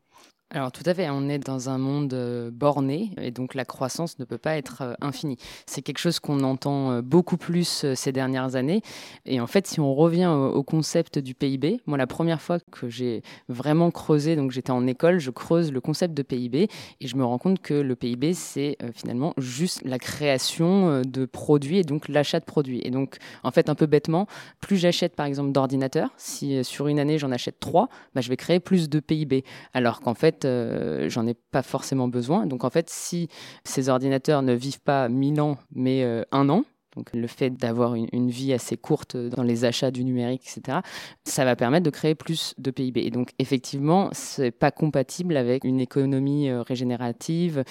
Alors 0.50 0.72
tout 0.72 0.84
à 0.86 0.94
fait, 0.94 1.10
on 1.10 1.28
est 1.28 1.40
dans 1.40 1.70
un 1.70 1.78
monde 1.78 2.14
euh, 2.14 2.50
borné 2.52 3.12
et 3.20 3.32
donc 3.32 3.54
la 3.54 3.66
croissance 3.66 4.18
ne 4.18 4.24
peut 4.24 4.38
pas 4.38 4.56
être 4.56 4.82
euh, 4.82 4.94
infinie. 5.02 5.36
C'est 5.66 5.82
quelque 5.82 5.98
chose 5.98 6.22
qu'on 6.22 6.40
entend 6.40 6.92
euh, 6.92 7.02
beaucoup 7.02 7.36
plus 7.36 7.86
ces 7.96 8.14
dernières 8.14 8.56
années. 8.56 8.82
Et 9.26 9.42
en 9.42 9.48
fait, 9.48 9.68
si 9.68 9.82
on 9.82 9.94
revient 9.94 10.28
au 10.28 10.64
concept 10.64 11.20
du 11.20 11.34
PIB, 11.34 11.82
moi 11.86 11.98
la 11.98 12.08
première 12.08 12.42
fois 12.42 12.60
que 12.72 12.88
j'ai 12.88 13.24
vraiment 13.50 13.92
creusé, 13.92 14.38
donc 14.38 14.52
j'étais 14.52 14.72
en 14.72 14.88
école, 14.88 15.20
je 15.20 15.32
creuse 15.32 15.74
le 15.74 15.82
concept 15.82 16.14
de 16.14 16.24
PIB 16.24 16.70
et 17.02 17.08
je 17.08 17.16
me 17.18 17.26
rends 17.26 17.40
compte 17.40 17.60
que 17.62 17.74
le 17.74 17.96
PIB 17.98 18.34
c'est 18.34 18.78
finalement 18.94 19.34
juste 19.38 19.82
la 19.84 20.00
création 20.00 21.02
de 21.02 21.26
produits 21.26 21.80
et 21.80 21.84
donc 21.84 22.08
l'achat 22.08 22.40
de 22.40 22.46
produits. 22.46 22.82
Et 22.86 22.90
donc 22.90 23.18
en 23.44 23.52
fait 23.52 23.70
un 23.70 23.76
peu 23.76 23.86
bêtement, 23.86 24.28
plus 24.62 24.78
j'achète 24.78 25.16
par 25.16 25.26
exemple 25.26 25.52
d'ordinateurs, 25.52 26.12
si 26.16 26.64
sur 26.64 26.88
une 26.88 27.00
année 27.00 27.18
j'en 27.18 27.32
achète 27.32 27.60
trois, 27.60 27.90
bah, 28.16 28.22
je 28.22 28.30
vais 28.30 28.38
créer 28.38 28.60
plus 28.62 28.90
de 28.90 29.00
PIB. 29.00 29.44
Alors 29.74 30.00
qu'en 30.00 30.14
fait 30.14 30.37
euh, 30.46 31.10
j'en 31.10 31.28
ai 31.28 31.34
pas 31.34 31.62
forcément 31.62 32.08
besoin. 32.08 32.46
Donc 32.46 32.64
en 32.64 32.70
fait, 32.70 32.90
si 32.90 33.30
ces 33.64 33.90
ordinateurs 33.90 34.42
ne 34.42 34.54
vivent 34.54 34.82
pas 34.82 35.10
1000 35.10 35.42
ans, 35.42 35.58
mais 35.74 36.04
euh, 36.04 36.24
un 36.32 36.50
an, 36.50 36.64
donc 36.96 37.14
le 37.14 37.28
fait 37.28 37.52
d'avoir 37.52 37.94
une, 37.94 38.30
vie 38.32 38.54
assez 38.54 38.76
courte 38.76 39.16
dans 39.16 39.44
les 39.44 39.66
achats 39.66 39.92
du 39.92 40.04
numérique, 40.04 40.42
etc., 40.48 40.80
ça 41.26 41.46
va 41.46 41.56
permettre 41.56 41.84
de 41.84 41.92
créer 41.92 42.16
plus 42.16 42.56
de 42.58 42.72
PIB. 42.72 43.02
Et 43.02 43.12
donc 43.12 43.34
effectivement, 43.38 44.10
c'est 44.14 44.50
pas 44.50 44.72
compatible 44.72 45.38
avec 45.38 45.64
une 45.64 45.80
économie 45.80 46.50
euh, 46.50 46.64
régénérative 46.64 47.64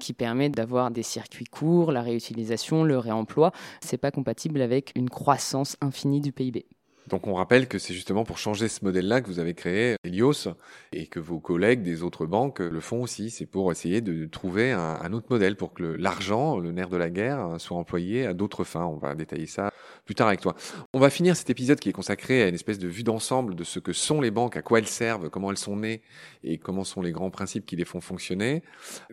qui 0.00 0.12
permet 0.12 0.48
d'avoir 0.48 0.90
des 0.90 1.02
circuits 1.02 1.44
courts, 1.44 1.92
la 1.92 2.02
réutilisation, 2.02 2.82
le 2.82 2.98
réemploi. 2.98 3.52
C'est 3.80 3.98
pas 3.98 4.10
compatible 4.10 4.60
avec 4.60 4.92
une 4.96 5.10
croissance 5.10 5.76
infinie 5.80 6.20
du 6.20 6.32
PIB. 6.32 6.66
Donc 7.08 7.26
on 7.26 7.34
rappelle 7.34 7.68
que 7.68 7.78
c'est 7.78 7.94
justement 7.94 8.24
pour 8.24 8.38
changer 8.38 8.68
ce 8.68 8.84
modèle-là 8.84 9.20
que 9.20 9.26
vous 9.26 9.38
avez 9.38 9.54
créé 9.54 9.96
Helios 10.04 10.48
et 10.92 11.06
que 11.06 11.18
vos 11.18 11.40
collègues 11.40 11.82
des 11.82 12.02
autres 12.02 12.26
banques 12.26 12.60
le 12.60 12.80
font 12.80 13.02
aussi. 13.02 13.30
C'est 13.30 13.46
pour 13.46 13.72
essayer 13.72 14.00
de 14.00 14.26
trouver 14.26 14.72
un, 14.72 15.12
autre 15.12 15.26
modèle 15.30 15.56
pour 15.56 15.74
que 15.74 15.82
l'argent, 15.82 16.58
le, 16.58 16.70
nerf 16.72 16.88
de 16.88 16.96
la 16.96 17.10
guerre, 17.10 17.56
soit 17.58 17.76
employé 17.76 18.26
à 18.26 18.34
d'autres 18.34 18.64
fins. 18.64 18.86
On 18.86 18.96
va 18.96 19.14
détailler 19.14 19.46
ça 19.46 19.72
plus 20.04 20.14
tard 20.14 20.28
avec 20.28 20.40
toi. 20.40 20.54
On 20.92 21.00
va 21.00 21.10
finir 21.10 21.36
cet 21.36 21.50
épisode 21.50 21.78
qui 21.80 21.88
est 21.88 21.92
consacré 21.92 22.42
à 22.42 22.48
une 22.48 22.54
espèce 22.54 22.78
de 22.78 22.88
vue 22.88 23.02
d'ensemble 23.02 23.54
de 23.54 23.64
ce 23.64 23.78
que 23.78 23.92
sont 23.92 24.20
les 24.20 24.30
banques, 24.30 24.56
à 24.56 24.62
quoi 24.62 24.78
elles 24.78 24.86
servent, 24.86 25.28
comment 25.30 25.50
elles 25.50 25.58
sont 25.58 25.76
nées 25.76 26.02
et 26.44 26.58
comment 26.58 26.84
sont 26.84 27.02
les 27.02 27.12
grands 27.12 27.30
principes 27.30 27.66
qui 27.66 27.76
les 27.76 27.84
font 27.84 28.00
fonctionner. 28.00 28.62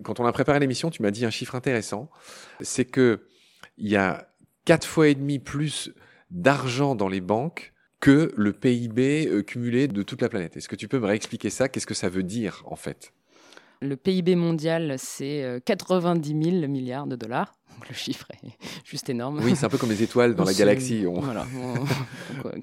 Quand 0.03 0.19
on 0.19 0.25
a 0.25 0.31
préparé 0.31 0.59
l'émission, 0.59 0.89
tu 0.89 1.01
m'as 1.01 1.11
dit 1.11 1.25
un 1.25 1.29
chiffre 1.29 1.55
intéressant, 1.55 2.09
c'est 2.61 2.85
que 2.85 3.25
il 3.77 3.89
y 3.89 3.95
a 3.95 4.29
quatre 4.65 4.87
fois 4.87 5.07
et 5.07 5.15
demi 5.15 5.39
plus 5.39 5.91
d'argent 6.31 6.95
dans 6.95 7.07
les 7.07 7.21
banques 7.21 7.73
que 7.99 8.31
le 8.35 8.53
PIB 8.53 9.27
euh, 9.27 9.43
cumulé 9.43 9.87
de 9.87 10.03
toute 10.03 10.21
la 10.21 10.29
planète. 10.29 10.57
Est-ce 10.57 10.69
que 10.69 10.75
tu 10.75 10.87
peux 10.87 10.99
me 10.99 11.07
réexpliquer 11.07 11.49
ça? 11.49 11.69
Qu'est-ce 11.69 11.87
que 11.87 11.93
ça 11.93 12.09
veut 12.09 12.23
dire 12.23 12.63
en 12.65 12.75
fait? 12.75 13.13
Le 13.81 13.95
PIB 13.95 14.35
mondial, 14.35 14.95
c'est 14.97 15.61
90 15.65 16.33
euh, 16.33 16.51
000 16.59 16.67
milliards 16.67 17.07
de 17.07 17.15
dollars. 17.15 17.53
le 17.89 17.95
chiffre 17.95 18.27
est 18.43 18.49
juste 18.83 19.09
énorme. 19.09 19.39
Oui, 19.43 19.55
c'est 19.55 19.65
un 19.65 19.69
peu 19.69 19.77
comme 19.77 19.89
les 19.89 20.03
étoiles 20.03 20.35
dans 20.35 20.43
la 20.43 20.53
galaxie. 20.53 21.05
Voilà, 21.09 21.45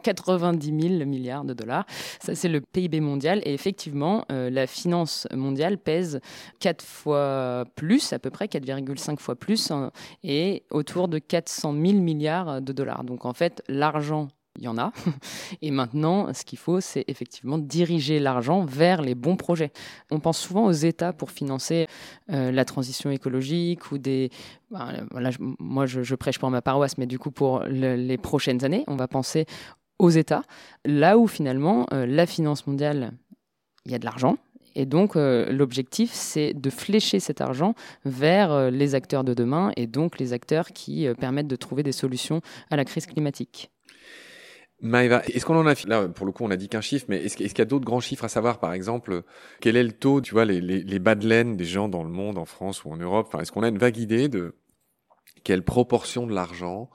90 0.02 0.66
000 0.66 1.06
milliards 1.06 1.44
de 1.44 1.54
dollars. 1.54 1.86
Ça, 2.20 2.34
c'est 2.34 2.48
le 2.48 2.60
PIB 2.60 3.00
mondial. 3.00 3.40
Et 3.44 3.54
effectivement, 3.54 4.24
euh, 4.30 4.50
la 4.50 4.66
finance 4.66 5.26
mondiale 5.32 5.78
pèse 5.78 6.20
4 6.60 6.84
fois 6.84 7.64
plus, 7.76 8.12
à 8.12 8.18
peu 8.18 8.30
près 8.30 8.46
4,5 8.46 9.18
fois 9.18 9.36
plus, 9.36 9.70
hein, 9.70 9.90
et 10.22 10.64
autour 10.70 11.08
de 11.08 11.18
400 11.18 11.72
000 11.72 12.00
milliards 12.00 12.60
de 12.60 12.72
dollars. 12.72 13.04
Donc 13.04 13.24
en 13.24 13.32
fait, 13.32 13.62
l'argent 13.68 14.28
il 14.58 14.64
y 14.64 14.68
en 14.68 14.78
a. 14.78 14.92
Et 15.62 15.70
maintenant, 15.70 16.32
ce 16.32 16.44
qu'il 16.44 16.58
faut, 16.58 16.80
c'est 16.80 17.04
effectivement 17.08 17.58
diriger 17.58 18.18
l'argent 18.18 18.64
vers 18.64 19.02
les 19.02 19.14
bons 19.14 19.36
projets. 19.36 19.72
On 20.10 20.20
pense 20.20 20.38
souvent 20.38 20.66
aux 20.66 20.72
États 20.72 21.12
pour 21.12 21.30
financer 21.30 21.86
euh, 22.30 22.50
la 22.50 22.64
transition 22.64 23.10
écologique 23.10 23.92
ou 23.92 23.98
des... 23.98 24.30
Ben, 24.70 25.06
moi, 25.58 25.86
je, 25.86 26.14
prêche 26.14 26.38
pour 26.38 26.50
ma 26.50 26.62
paroisse, 26.62 26.98
mais 26.98 27.06
du 27.06 27.18
coup, 27.18 27.30
pour 27.30 27.62
les 27.64 28.18
prochaines 28.18 28.64
années, 28.64 28.84
on 28.86 28.96
va 28.96 29.06
penser 29.08 29.46
aux 29.98 30.10
États, 30.10 30.42
là 30.84 31.16
où 31.16 31.26
finalement, 31.26 31.86
euh, 31.92 32.04
la 32.04 32.26
finance 32.26 32.66
mondiale, 32.66 33.12
il 33.84 33.92
y 33.92 33.94
a 33.94 33.98
de 33.98 34.04
l'argent, 34.04 34.36
et 34.78 34.84
donc, 34.84 35.16
euh, 35.16 35.50
l'objectif, 35.50 36.12
c'est 36.12 36.52
de 36.52 36.68
flécher 36.68 37.18
cet 37.18 37.40
argent 37.40 37.74
vers 38.04 38.70
les 38.70 38.94
acteurs 38.94 39.24
de 39.24 39.32
demain 39.32 39.72
et 39.76 39.86
donc 39.86 40.18
les 40.18 40.34
acteurs 40.34 40.68
qui 40.68 41.06
permettent 41.18 41.46
de 41.46 41.56
trouver 41.56 41.82
des 41.82 41.92
solutions 41.92 42.42
à 42.70 42.76
la 42.76 42.84
crise 42.84 43.06
climatique. 43.06 43.70
Maëva, 44.82 45.22
est-ce 45.26 45.46
qu'on 45.46 45.56
en 45.56 45.66
a 45.66 45.74
là 45.86 46.06
pour 46.08 46.26
le 46.26 46.32
coup 46.32 46.44
on 46.44 46.50
a 46.50 46.56
dit 46.56 46.68
qu'un 46.68 46.82
chiffre, 46.82 47.06
mais 47.08 47.24
est-ce, 47.24 47.36
qu'il 47.36 47.46
y 47.46 47.60
a 47.60 47.64
d'autres 47.64 47.86
grands 47.86 48.00
chiffres 48.00 48.24
à 48.24 48.28
savoir 48.28 48.58
Par 48.58 48.74
exemple, 48.74 49.22
quel 49.60 49.76
est 49.76 49.82
le 49.82 49.92
taux, 49.92 50.20
tu 50.20 50.34
vois, 50.34 50.44
les, 50.44 50.60
les, 50.60 50.82
les 50.82 50.98
bas 50.98 51.14
de 51.14 51.26
laine 51.26 51.56
des 51.56 51.64
gens 51.64 51.88
dans 51.88 52.02
le 52.02 52.10
monde, 52.10 52.36
en 52.36 52.44
France 52.44 52.84
ou 52.84 52.90
en 52.90 52.96
Europe? 52.96 53.34
Est-ce 53.40 53.52
qu'on 53.52 53.62
a 53.62 53.68
une 53.68 53.78
vague 53.78 53.96
idée 53.96 54.28
de 54.28 54.54
quelle 55.44 55.62
proportion 55.62 56.26
de 56.26 56.34
l'argent 56.34 56.90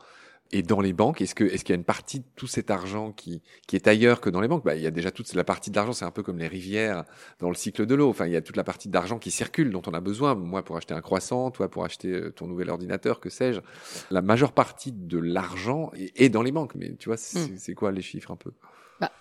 et 0.54 0.64
dans 0.64 0.82
les 0.82 0.92
banques, 0.92 1.22
est-ce 1.22 1.34
que 1.34 1.46
est-ce 1.46 1.64
qu'il 1.64 1.74
y 1.74 1.78
a 1.78 1.80
une 1.80 1.86
partie 1.86 2.20
de 2.20 2.26
tout 2.36 2.48
cet 2.48 2.72
argent 2.72 3.14
qui 3.14 3.42
qui 3.68 3.78
est 3.78 3.88
ailleurs 3.88 4.20
que 4.20 4.30
dans 4.30 4.42
les 4.42 4.50
banques? 4.50 4.66
Bah, 4.66 4.76
il 4.76 4.82
y 4.82 4.88
a 4.88 4.92
déjà 4.92 5.10
toute 5.10 5.34
la 5.34 5.46
partie 5.46 5.72
de 5.72 5.76
l'argent, 5.76 5.94
c'est 5.94 6.06
un 6.06 6.12
peu 6.12 6.24
comme 6.24 6.40
les 6.40 6.48
rivières 6.48 7.06
dans 7.40 7.48
le 7.48 7.56
cycle 7.56 7.86
de 7.86 7.96
l'eau. 7.96 8.10
Enfin, 8.10 8.26
il 8.26 8.34
y 8.34 8.36
a 8.36 8.42
toute 8.42 8.58
la 8.58 8.66
partie 8.66 8.90
d'argent 8.90 9.18
qui 9.18 9.32
circule 9.32 9.72
dont 9.72 9.82
on 9.88 9.94
a 9.94 10.02
besoin. 10.02 10.36
Moi, 10.36 10.64
pour 10.64 10.76
acheter 10.76 10.94
un 10.94 11.02
croissant, 11.02 11.52
toi 11.52 11.70
pour 11.70 11.86
acheter 11.86 12.10
euh, 12.10 12.32
ton 12.32 12.48
nouvel 12.48 12.70
ordinateur, 12.70 13.22
que 13.22 13.30
sais-je. 13.30 13.62
La 14.10 14.22
majeure 14.22 14.52
partie 14.52 14.92
de 14.92 15.18
l'argent 15.18 15.92
est, 15.96 16.30
dans 16.30 16.42
les 16.42 16.52
banques. 16.52 16.76
Mais 16.76 16.96
tu 16.96 17.08
vois, 17.08 17.18
c'est 17.18 17.72
hmm. 17.72 17.76
quoi 17.76 17.92
les 17.92 18.02
chiffres 18.02 18.32
un 18.32 18.36
peu? 18.36 18.52
Bah, 19.00 19.12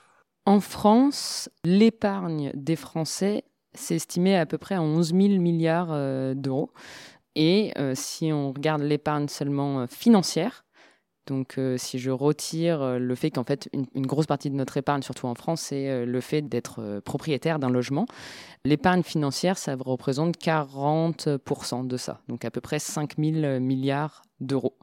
En 0.46 0.58
France, 0.58 1.48
l'épargne 1.62 2.50
des 2.54 2.76
Français 2.76 3.44
s'est 3.72 3.94
estimée 3.94 4.36
à 4.36 4.46
peu 4.46 4.58
près 4.58 4.74
à 4.74 4.82
11 4.82 5.14
000 5.14 5.18
milliards 5.40 5.92
euh, 5.92 6.34
d'euros. 6.34 6.72
Et 7.36 7.72
euh, 7.78 7.92
si 7.94 8.32
on 8.32 8.52
regarde 8.52 8.82
l'épargne 8.82 9.28
seulement 9.28 9.86
financière, 9.86 10.64
donc, 11.30 11.58
euh, 11.58 11.78
si 11.78 12.00
je 12.00 12.10
retire 12.10 12.82
euh, 12.82 12.98
le 12.98 13.14
fait 13.14 13.30
qu'en 13.30 13.44
fait, 13.44 13.70
une, 13.72 14.06
grosse 14.06 14.26
partie 14.26 14.50
de 14.50 14.56
notre 14.56 14.76
épargne, 14.76 15.02
surtout 15.02 15.28
en 15.28 15.36
France, 15.36 15.60
c'est 15.60 15.88
euh, 15.88 16.04
le 16.04 16.20
fait 16.20 16.42
d'être 16.42 17.00
propriétaire 17.04 17.60
d'un 17.60 17.70
logement, 17.70 18.06
l'épargne 18.64 19.04
financière, 19.04 19.56
ça 19.56 19.76
représente 19.78 20.36
40% 20.38 21.86
de 21.86 21.96
ça. 21.96 22.20
Donc, 22.26 22.44
à 22.44 22.50
peu 22.50 22.60
près 22.60 22.80
5 22.80 23.12
000 23.16 23.60
milliards 23.60 24.22
d'euros. 24.40 24.76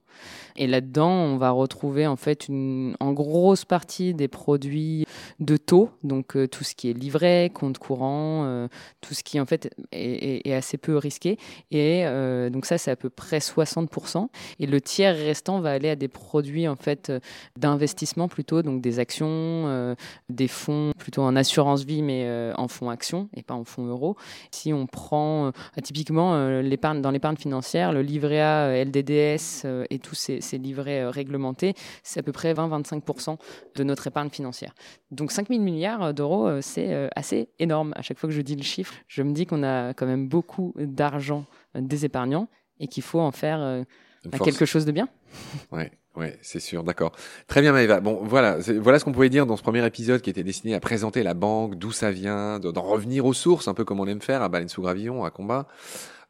Et 0.57 0.67
là-dedans, 0.67 1.11
on 1.11 1.37
va 1.37 1.51
retrouver 1.51 2.07
en 2.07 2.15
fait 2.15 2.47
une, 2.47 2.95
en 2.99 3.13
grosse 3.13 3.65
partie 3.65 4.13
des 4.13 4.27
produits 4.27 5.05
de 5.39 5.57
taux, 5.57 5.89
donc 6.03 6.35
euh, 6.35 6.47
tout 6.47 6.63
ce 6.63 6.73
qui 6.73 6.89
est 6.89 6.93
livret, 6.93 7.51
compte 7.53 7.77
courant, 7.77 8.43
euh, 8.45 8.67
tout 9.01 9.13
ce 9.13 9.23
qui 9.23 9.39
en 9.39 9.45
fait 9.45 9.73
est, 9.91 10.51
assez 10.51 10.77
peu 10.77 10.97
risqué. 10.97 11.37
Et 11.71 12.05
euh, 12.05 12.49
donc 12.49 12.65
ça, 12.65 12.77
c'est 12.77 12.91
à 12.91 12.95
peu 12.95 13.09
près 13.09 13.37
60%. 13.37 14.27
Et 14.59 14.65
le 14.65 14.81
tiers 14.81 15.15
restant 15.15 15.59
va 15.59 15.71
aller 15.71 15.89
à 15.89 15.95
des 15.95 16.07
produits 16.07 16.67
en 16.67 16.75
fait 16.75 17.11
d'investissement 17.57 18.27
plutôt, 18.27 18.63
donc 18.63 18.81
des 18.81 18.99
actions, 18.99 19.95
des 20.29 20.47
fonds 20.47 20.91
plutôt 20.97 21.21
en 21.21 21.35
assurance 21.35 21.83
vie, 21.83 22.01
mais 22.01 22.51
en 22.55 22.67
fonds 22.67 22.89
actions 22.89 23.29
et 23.35 23.43
pas 23.43 23.53
en 23.53 23.63
fonds 23.63 23.85
euros. 23.85 24.15
Si 24.51 24.73
on 24.73 24.87
prend 24.87 25.51
typiquement 25.83 26.59
l'épargne 26.61 27.01
dans 27.01 27.11
l'épargne 27.11 27.37
financière, 27.37 27.91
le 27.91 28.01
livret 28.01 28.41
A, 28.41 28.83
LDDS 28.83 29.65
et 29.89 29.99
tous 30.07 30.15
ces, 30.15 30.57
livrets 30.57 31.01
euh, 31.01 31.09
réglementés, 31.09 31.73
c'est 32.01 32.21
à 32.21 32.23
peu 32.23 32.31
près 32.31 32.53
20-25% 32.53 33.37
de 33.75 33.83
notre 33.83 34.07
épargne 34.07 34.29
financière. 34.29 34.73
Donc 35.11 35.31
5 35.31 35.49
000 35.49 35.61
milliards 35.61 36.13
d'euros, 36.13 36.47
euh, 36.47 36.61
c'est 36.61 36.93
euh, 36.93 37.09
assez 37.15 37.49
énorme. 37.59 37.93
À 37.95 38.01
chaque 38.01 38.17
fois 38.17 38.29
que 38.29 38.35
je 38.35 38.41
dis 38.41 38.55
le 38.55 38.63
chiffre, 38.63 38.93
je 39.07 39.21
me 39.21 39.33
dis 39.33 39.45
qu'on 39.45 39.63
a 39.63 39.93
quand 39.93 40.05
même 40.05 40.27
beaucoup 40.29 40.73
d'argent 40.77 41.45
des 41.75 42.05
épargnants 42.05 42.47
et 42.79 42.87
qu'il 42.87 43.03
faut 43.03 43.19
en 43.19 43.31
faire 43.31 43.59
à 43.59 44.39
quelque 44.39 44.65
chose 44.65 44.85
de 44.85 44.91
bien. 44.91 45.09
Ouais, 45.71 45.91
ouais, 46.15 46.37
c'est 46.41 46.61
sûr, 46.61 46.83
d'accord. 46.83 47.11
Très 47.47 47.61
bien, 47.61 47.73
Maëva. 47.73 47.99
Bon, 47.99 48.21
voilà, 48.23 48.57
voilà 48.79 48.97
ce 48.97 49.03
qu'on 49.03 49.11
pouvait 49.11 49.29
dire 49.29 49.45
dans 49.45 49.57
ce 49.57 49.61
premier 49.61 49.85
épisode 49.85 50.21
qui 50.21 50.29
était 50.29 50.43
destiné 50.43 50.73
à 50.73 50.79
présenter 50.79 51.21
la 51.21 51.33
banque, 51.33 51.75
d'où 51.75 51.91
ça 51.91 52.11
vient, 52.11 52.59
d'en 52.59 52.81
revenir 52.81 53.25
aux 53.25 53.33
sources, 53.33 53.67
un 53.67 53.73
peu 53.73 53.83
comme 53.83 53.99
on 53.99 54.07
aime 54.07 54.21
faire 54.21 54.41
à 54.41 54.47
Baleine 54.47 54.69
sous 54.69 54.81
Gravillon, 54.81 55.25
à 55.25 55.31
Combat. 55.31 55.67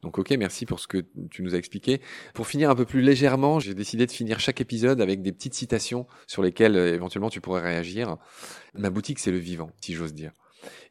Donc 0.02 0.18
ok, 0.18 0.30
merci 0.38 0.64
pour 0.64 0.78
ce 0.78 0.86
que 0.86 1.04
tu 1.30 1.42
nous 1.42 1.54
as 1.54 1.58
expliqué. 1.58 2.00
Pour 2.34 2.46
finir 2.46 2.70
un 2.70 2.76
peu 2.76 2.84
plus 2.84 3.02
légèrement, 3.02 3.58
j'ai 3.58 3.74
décidé 3.74 4.06
de 4.06 4.12
finir 4.12 4.38
chaque 4.38 4.60
épisode 4.60 5.00
avec 5.00 5.22
des 5.22 5.32
petites 5.32 5.54
citations 5.54 6.06
sur 6.26 6.42
lesquelles 6.42 6.76
euh, 6.76 6.94
éventuellement 6.94 7.30
tu 7.30 7.40
pourrais 7.40 7.62
réagir. 7.62 8.16
Ma 8.74 8.90
boutique, 8.90 9.18
c'est 9.18 9.32
le 9.32 9.38
vivant, 9.38 9.70
si 9.80 9.94
j'ose 9.94 10.14
dire. 10.14 10.32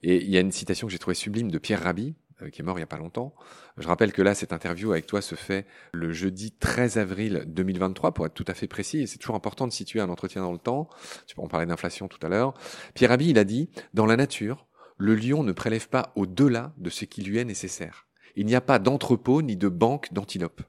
Et 0.04 0.24
il 0.24 0.30
y 0.30 0.38
a 0.38 0.42
une 0.42 0.52
citation 0.52 0.88
que 0.88 0.92
j'ai 0.92 1.00
trouvée 1.00 1.16
sublime 1.16 1.52
de 1.52 1.58
Pierre 1.58 1.84
Rabhi, 1.84 2.16
euh, 2.42 2.50
qui 2.50 2.62
est 2.62 2.66
mort 2.66 2.78
il 2.78 2.82
y 2.82 2.84
a 2.84 2.88
pas 2.88 2.98
longtemps. 2.98 3.34
Je 3.78 3.88
rappelle 3.88 4.12
que 4.12 4.22
là, 4.22 4.36
cette 4.36 4.52
interview 4.52 4.92
avec 4.92 5.08
toi 5.08 5.22
se 5.22 5.36
fait 5.36 5.66
le 5.94 6.12
jeudi 6.12 6.52
13 6.52 6.98
avril 6.98 7.46
2023, 7.48 8.14
pour 8.14 8.26
être 8.26 8.34
tout 8.34 8.46
à 8.48 8.54
fait 8.54 8.68
précis, 8.68 9.00
et 9.00 9.08
c'est 9.08 9.20
toujours 9.20 9.36
important 9.36 9.68
de 9.68 9.72
situer 9.72 10.02
un 10.02 10.10
entretien 10.10 10.42
dans 10.42 10.52
le 10.52 10.60
temps. 10.60 10.90
On 11.38 11.48
parlait 11.48 11.66
d'inflation 11.66 12.10
tout 12.10 12.20
à 12.26 12.30
l'heure. 12.30 12.54
Pierre 12.94 13.12
Rabhi, 13.12 13.30
il 13.30 13.40
a 13.40 13.46
dit, 13.46 13.70
dans 13.94 14.06
la 14.06 14.18
nature, 14.18 14.68
le 14.98 15.16
lion 15.16 15.44
ne 15.44 15.52
prélève 15.52 15.88
pas 15.88 16.12
au-delà 16.16 16.74
de 16.78 16.90
ce 16.90 17.06
qui 17.06 17.22
lui 17.22 17.38
est 17.38 17.46
nécessaire. 17.46 18.07
Il 18.38 18.46
n'y 18.46 18.56
a 18.56 18.62
pas 18.62 18.78
d'entrepôt 18.78 19.42
ni 19.42 19.58
de 19.58 19.68
banque 19.68 20.14
d'antilopes. 20.14 20.62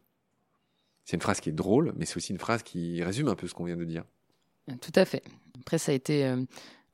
C'est 1.05 1.17
une 1.17 1.23
phrase 1.23 1.41
qui 1.41 1.51
est 1.51 1.53
drôle, 1.53 1.93
mais 1.97 2.07
c'est 2.07 2.17
aussi 2.17 2.33
une 2.33 2.39
phrase 2.39 2.63
qui 2.63 3.03
résume 3.03 3.29
un 3.29 3.35
peu 3.35 3.47
ce 3.47 3.53
qu'on 3.53 3.65
vient 3.65 3.77
de 3.77 3.85
dire. 3.85 4.05
Tout 4.81 4.93
à 4.95 5.05
fait. 5.05 5.23
Après, 5.61 5.77
ça 5.77 5.93
a 5.93 5.95
été 5.95 6.25
euh, 6.25 6.43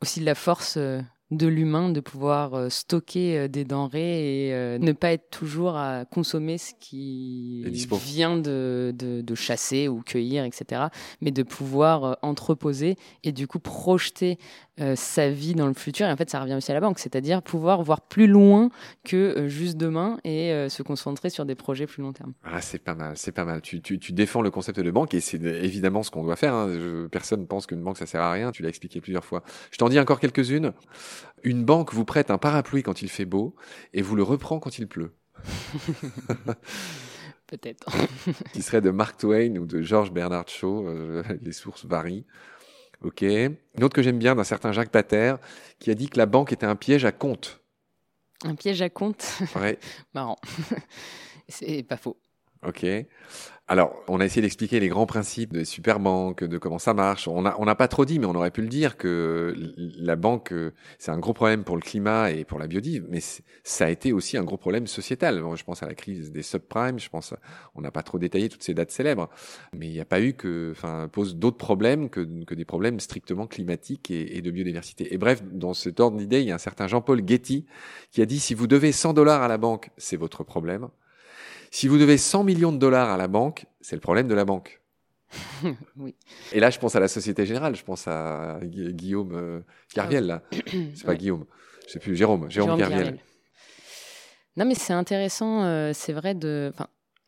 aussi 0.02 0.18
de 0.18 0.24
la 0.24 0.34
force 0.34 0.74
euh, 0.76 1.00
de 1.30 1.46
l'humain 1.46 1.90
de 1.90 2.00
pouvoir 2.00 2.54
euh, 2.54 2.68
stocker 2.70 3.48
des 3.48 3.64
denrées 3.64 4.48
et 4.48 4.78
ne 4.80 4.92
pas 4.92 5.12
être 5.12 5.30
toujours 5.30 5.76
à 5.76 6.04
consommer 6.04 6.58
ce 6.58 6.72
qui 6.80 7.64
vient 7.92 8.36
de, 8.36 8.92
de, 8.96 9.34
chasser 9.36 9.86
ou 9.86 10.02
cueillir, 10.02 10.44
etc. 10.44 10.82
Mais 11.20 11.30
de 11.30 11.44
pouvoir 11.44 12.18
entreposer 12.22 12.96
et 13.22 13.30
du 13.30 13.46
coup 13.46 13.60
projeter 13.60 14.38
sa 14.96 15.30
vie 15.30 15.54
dans 15.54 15.66
le 15.66 15.74
futur. 15.74 16.06
Et 16.06 16.12
en 16.12 16.16
fait, 16.16 16.30
ça 16.30 16.40
revient 16.40 16.54
aussi 16.54 16.70
à 16.70 16.74
la 16.74 16.80
banque, 16.80 16.98
c'est-à-dire 16.98 17.42
pouvoir 17.42 17.82
voir 17.82 18.00
plus 18.00 18.26
loin 18.26 18.70
que 19.04 19.46
juste 19.48 19.76
demain 19.76 20.18
et 20.24 20.68
se 20.68 20.82
concentrer 20.82 21.30
sur 21.30 21.44
des 21.44 21.54
projets 21.54 21.86
plus 21.86 22.02
long 22.02 22.12
terme. 22.12 22.32
Ah, 22.44 22.60
c'est 22.60 22.78
pas 22.78 22.94
mal, 22.94 23.16
c'est 23.16 23.32
pas 23.32 23.44
mal. 23.44 23.62
Tu, 23.62 23.80
tu, 23.80 23.98
tu, 23.98 24.12
défends 24.12 24.42
le 24.42 24.50
concept 24.50 24.80
de 24.80 24.90
banque 24.90 25.14
et 25.14 25.20
c'est 25.20 25.42
évidemment 25.42 26.02
ce 26.02 26.10
qu'on 26.10 26.24
doit 26.24 26.36
faire. 26.36 26.54
Hein. 26.54 27.08
personne 27.10 27.40
ne 27.40 27.46
pense 27.46 27.66
qu'une 27.66 27.82
banque, 27.82 27.98
ça 27.98 28.06
sert 28.06 28.20
à 28.20 28.32
rien. 28.32 28.50
Tu 28.50 28.62
l'as 28.62 28.68
expliqué 28.68 29.00
plusieurs 29.00 29.24
fois. 29.24 29.42
Je 29.70 29.78
t'en 29.78 29.88
dis 29.88 29.98
encore 29.98 30.20
quelques-unes. 30.20 30.72
Une 31.42 31.64
banque 31.64 31.92
vous 31.92 32.04
prête 32.04 32.30
un 32.30 32.38
parapluie 32.38 32.82
quand 32.82 33.02
il 33.02 33.08
fait 33.08 33.26
beau 33.26 33.54
et 33.92 34.02
vous 34.02 34.16
le 34.16 34.22
reprend 34.22 34.58
quand 34.58 34.78
il 34.78 34.88
pleut. 34.88 35.12
Peut-être. 37.46 37.86
Qui 38.52 38.62
serait 38.62 38.80
de 38.80 38.90
Mark 38.90 39.18
Twain 39.18 39.56
ou 39.56 39.66
de 39.66 39.82
George 39.82 40.12
Bernard 40.12 40.48
Shaw. 40.48 40.88
Euh, 40.88 41.22
les 41.42 41.52
sources 41.52 41.84
varient. 41.84 42.24
Ok. 43.02 43.22
Une 43.22 43.82
autre 43.82 43.94
que 43.94 44.02
j'aime 44.02 44.18
bien 44.18 44.34
d'un 44.34 44.44
certain 44.44 44.72
Jacques 44.72 44.90
Pater 44.90 45.36
qui 45.78 45.90
a 45.90 45.94
dit 45.94 46.08
que 46.08 46.18
la 46.18 46.26
banque 46.26 46.52
était 46.52 46.66
un 46.66 46.76
piège 46.76 47.04
à 47.04 47.12
compte. 47.12 47.60
Un 48.44 48.54
piège 48.54 48.82
à 48.82 48.90
compte 48.90 49.26
Ouais. 49.56 49.78
Marrant. 50.14 50.38
C'est 51.48 51.82
pas 51.82 51.96
faux. 51.96 52.16
Ok. 52.66 52.86
Alors, 53.66 53.94
on 54.08 54.20
a 54.20 54.26
essayé 54.26 54.42
d'expliquer 54.42 54.78
les 54.78 54.88
grands 54.88 55.06
principes 55.06 55.54
des 55.54 55.64
superbanques, 55.64 56.44
de 56.44 56.58
comment 56.58 56.78
ça 56.78 56.92
marche. 56.92 57.28
On 57.28 57.40
n'a 57.40 57.56
on 57.58 57.64
pas 57.74 57.88
trop 57.88 58.04
dit, 58.04 58.18
mais 58.18 58.26
on 58.26 58.34
aurait 58.34 58.50
pu 58.50 58.60
le 58.60 58.68
dire 58.68 58.98
que 58.98 59.54
la 59.98 60.16
banque, 60.16 60.52
c'est 60.98 61.10
un 61.10 61.18
gros 61.18 61.32
problème 61.32 61.64
pour 61.64 61.76
le 61.76 61.80
climat 61.80 62.30
et 62.30 62.44
pour 62.44 62.58
la 62.58 62.66
biodive, 62.66 63.06
mais 63.08 63.20
ça 63.62 63.86
a 63.86 63.88
été 63.88 64.12
aussi 64.12 64.36
un 64.36 64.44
gros 64.44 64.58
problème 64.58 64.86
sociétal. 64.86 65.42
je 65.54 65.64
pense 65.64 65.82
à 65.82 65.86
la 65.86 65.94
crise 65.94 66.30
des 66.30 66.42
subprimes, 66.42 66.98
je 66.98 67.08
pense, 67.08 67.32
on 67.74 67.80
n'a 67.80 67.90
pas 67.90 68.02
trop 68.02 68.18
détaillé 68.18 68.50
toutes 68.50 68.62
ces 68.62 68.74
dates 68.74 68.90
célèbres, 68.90 69.30
mais 69.74 69.86
il 69.86 69.92
n'y 69.92 70.00
a 70.00 70.04
pas 70.04 70.20
eu 70.20 70.34
que, 70.34 70.72
enfin, 70.72 71.08
pose 71.10 71.36
d'autres 71.36 71.56
problèmes 71.56 72.10
que, 72.10 72.20
que, 72.44 72.54
des 72.54 72.66
problèmes 72.66 73.00
strictement 73.00 73.46
climatiques 73.46 74.10
et, 74.10 74.36
et 74.36 74.42
de 74.42 74.50
biodiversité. 74.50 75.14
Et 75.14 75.16
bref, 75.16 75.42
dans 75.42 75.72
cet 75.72 76.00
ordre 76.00 76.18
d'idée, 76.18 76.42
il 76.42 76.46
y 76.48 76.52
a 76.52 76.56
un 76.56 76.58
certain 76.58 76.86
Jean-Paul 76.86 77.22
Getty 77.26 77.64
qui 78.10 78.20
a 78.20 78.26
dit 78.26 78.40
si 78.40 78.52
vous 78.52 78.66
devez 78.66 78.92
100 78.92 79.14
dollars 79.14 79.42
à 79.42 79.48
la 79.48 79.56
banque, 79.56 79.88
c'est 79.96 80.18
votre 80.18 80.44
problème. 80.44 80.90
Si 81.74 81.88
vous 81.88 81.98
devez 81.98 82.18
100 82.18 82.44
millions 82.44 82.70
de 82.70 82.78
dollars 82.78 83.10
à 83.10 83.16
la 83.16 83.26
banque, 83.26 83.66
c'est 83.80 83.96
le 83.96 84.00
problème 84.00 84.28
de 84.28 84.34
la 84.34 84.44
banque. 84.44 84.80
oui. 85.96 86.14
Et 86.52 86.60
là, 86.60 86.70
je 86.70 86.78
pense 86.78 86.94
à 86.94 87.00
la 87.00 87.08
Société 87.08 87.46
Générale, 87.46 87.74
je 87.74 87.82
pense 87.82 88.06
à 88.06 88.60
Guillaume 88.62 89.32
euh, 89.34 89.60
Carviel, 89.92 90.24
là. 90.24 90.42
C'est 90.94 91.04
pas 91.04 91.16
Guillaume, 91.16 91.46
je 91.88 91.94
sais 91.94 91.98
plus, 91.98 92.14
Jérôme, 92.14 92.48
Jérôme, 92.48 92.78
Carviel. 92.78 93.18
Non, 94.56 94.66
mais 94.66 94.76
c'est 94.76 94.92
intéressant, 94.92 95.64
euh, 95.64 95.90
c'est 95.92 96.12
vrai 96.12 96.36
de. 96.36 96.72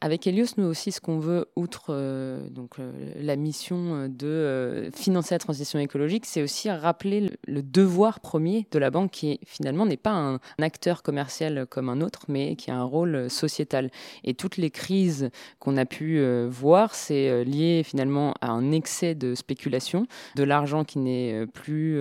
Avec 0.03 0.27
Helios, 0.27 0.49
nous 0.59 0.67
aussi, 0.67 0.93
ce 0.93 1.01
qu'on 1.01 1.19
veut, 1.19 1.47
outre 1.57 1.87
euh, 1.89 2.51
donc, 2.51 2.73
euh, 2.79 2.93
la 3.19 3.35
mission 3.35 3.95
euh, 3.95 4.09
de 4.09 4.91
financer 4.95 5.35
la 5.35 5.39
transition 5.39 5.79
écologique, 5.79 6.27
c'est 6.27 6.43
aussi 6.43 6.71
rappeler 6.71 7.31
le, 7.47 7.63
devoir 7.63 8.21
premier 8.21 8.67
de 8.73 8.79
la 8.79 8.91
banque 8.91 9.11
qui, 9.11 9.41
finalement, 9.47 9.87
n'est 9.87 9.97
pas 9.97 10.13
un, 10.13 10.39
acteur 10.61 11.03
commercial 11.03 11.65
comme 11.71 11.89
un 11.89 12.03
autre, 12.03 12.27
mais 12.29 12.57
qui 12.57 12.71
a 12.71 12.77
un 12.77 12.85
rôle 12.85 13.31
sociétal. 13.31 13.91
Et 14.23 14.35
toutes 14.35 14.59
les 14.59 14.71
crises 14.71 15.31
qu'on 15.61 15.79
a 15.79 15.87
pu 15.87 16.21
voir, 16.49 16.95
c'est 16.95 17.45
lié 17.45 17.83
finalement 17.85 18.35
à 18.41 18.51
un 18.51 18.73
excès 18.73 19.15
de 19.15 19.35
spéculation, 19.35 20.07
de 20.35 20.43
l'argent 20.43 20.85
qui 20.85 20.99
n'est 20.99 21.47
plus 21.47 21.95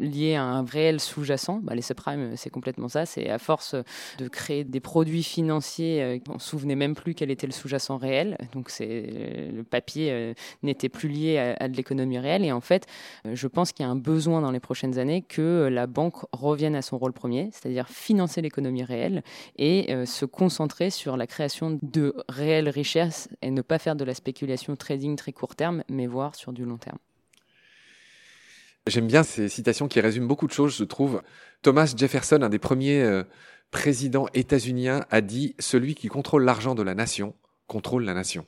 lié 0.00 0.34
à 0.34 0.42
un 0.42 0.64
réel 0.64 1.00
sous-jacent. 1.00 1.60
Bah, 1.62 1.74
les 1.74 1.82
subprimes, 1.82 2.36
c'est 2.36 2.50
complètement 2.50 2.88
ça. 2.88 3.06
C'est 3.06 3.30
à 3.30 3.38
force 3.38 3.76
de 4.18 4.28
créer 4.28 4.64
des 4.64 4.80
produits 4.80 5.22
financiers, 5.22 6.20
on 6.28 6.34
ne 6.34 6.38
souvenait 6.38 6.76
même 6.76 6.94
plus 6.94 7.14
quel 7.14 7.30
était 7.32 7.46
le 7.46 7.52
sous-jacent 7.52 7.96
réel. 7.96 8.38
Donc 8.52 8.70
c'est 8.70 9.50
le 9.52 9.62
papier 9.64 10.12
euh, 10.12 10.34
n'était 10.62 10.88
plus 10.88 11.08
lié 11.08 11.54
à, 11.58 11.68
de 11.68 11.76
l'économie 11.76 12.18
réelle. 12.18 12.44
Et 12.44 12.52
en 12.52 12.60
fait, 12.60 12.86
euh, 13.26 13.34
je 13.34 13.48
pense 13.48 13.72
qu'il 13.72 13.84
y 13.84 13.88
a 13.88 13.90
un 13.90 13.96
besoin 13.96 14.40
dans 14.40 14.50
les 14.50 14.60
prochaines 14.60 14.98
années 14.98 15.22
que 15.22 15.68
la 15.70 15.86
banque 15.86 16.16
revienne 16.32 16.76
à 16.76 16.82
son 16.82 16.98
rôle 16.98 17.12
premier, 17.12 17.50
c'est-à-dire 17.52 17.88
financer 17.88 18.40
l'économie 18.40 18.84
réelle 18.84 19.22
et 19.56 19.92
euh, 19.92 20.06
se 20.06 20.24
concentrer 20.24 20.90
sur 20.90 21.16
la 21.16 21.26
création 21.26 21.78
de 21.82 22.14
réelles 22.28 22.68
richesses 22.68 23.28
et 23.42 23.50
ne 23.50 23.62
pas 23.62 23.78
faire 23.78 23.96
de 23.96 24.04
la 24.04 24.14
spéculation 24.14 24.76
trading 24.76 25.16
très 25.16 25.32
court 25.32 25.56
terme, 25.56 25.82
mais 25.88 26.06
voir 26.06 26.34
sur 26.34 26.52
du 26.52 26.64
long 26.64 26.78
terme. 26.78 26.98
J'aime 28.88 29.06
bien 29.06 29.22
ces 29.22 29.48
citations 29.48 29.86
qui 29.86 30.00
résument 30.00 30.26
beaucoup 30.26 30.48
de 30.48 30.52
choses, 30.52 30.76
je 30.76 30.84
trouve. 30.84 31.22
Thomas 31.62 31.92
Jefferson, 31.96 32.42
un 32.42 32.48
des 32.48 32.58
premiers 32.58 33.22
président 33.72 34.28
états-unien 34.34 35.04
a 35.10 35.20
dit 35.20 35.56
Celui 35.58 35.96
qui 35.96 36.06
contrôle 36.06 36.44
l'argent 36.44 36.76
de 36.76 36.82
la 36.82 36.94
nation 36.94 37.34
contrôle 37.66 38.04
la 38.04 38.14
nation. 38.14 38.46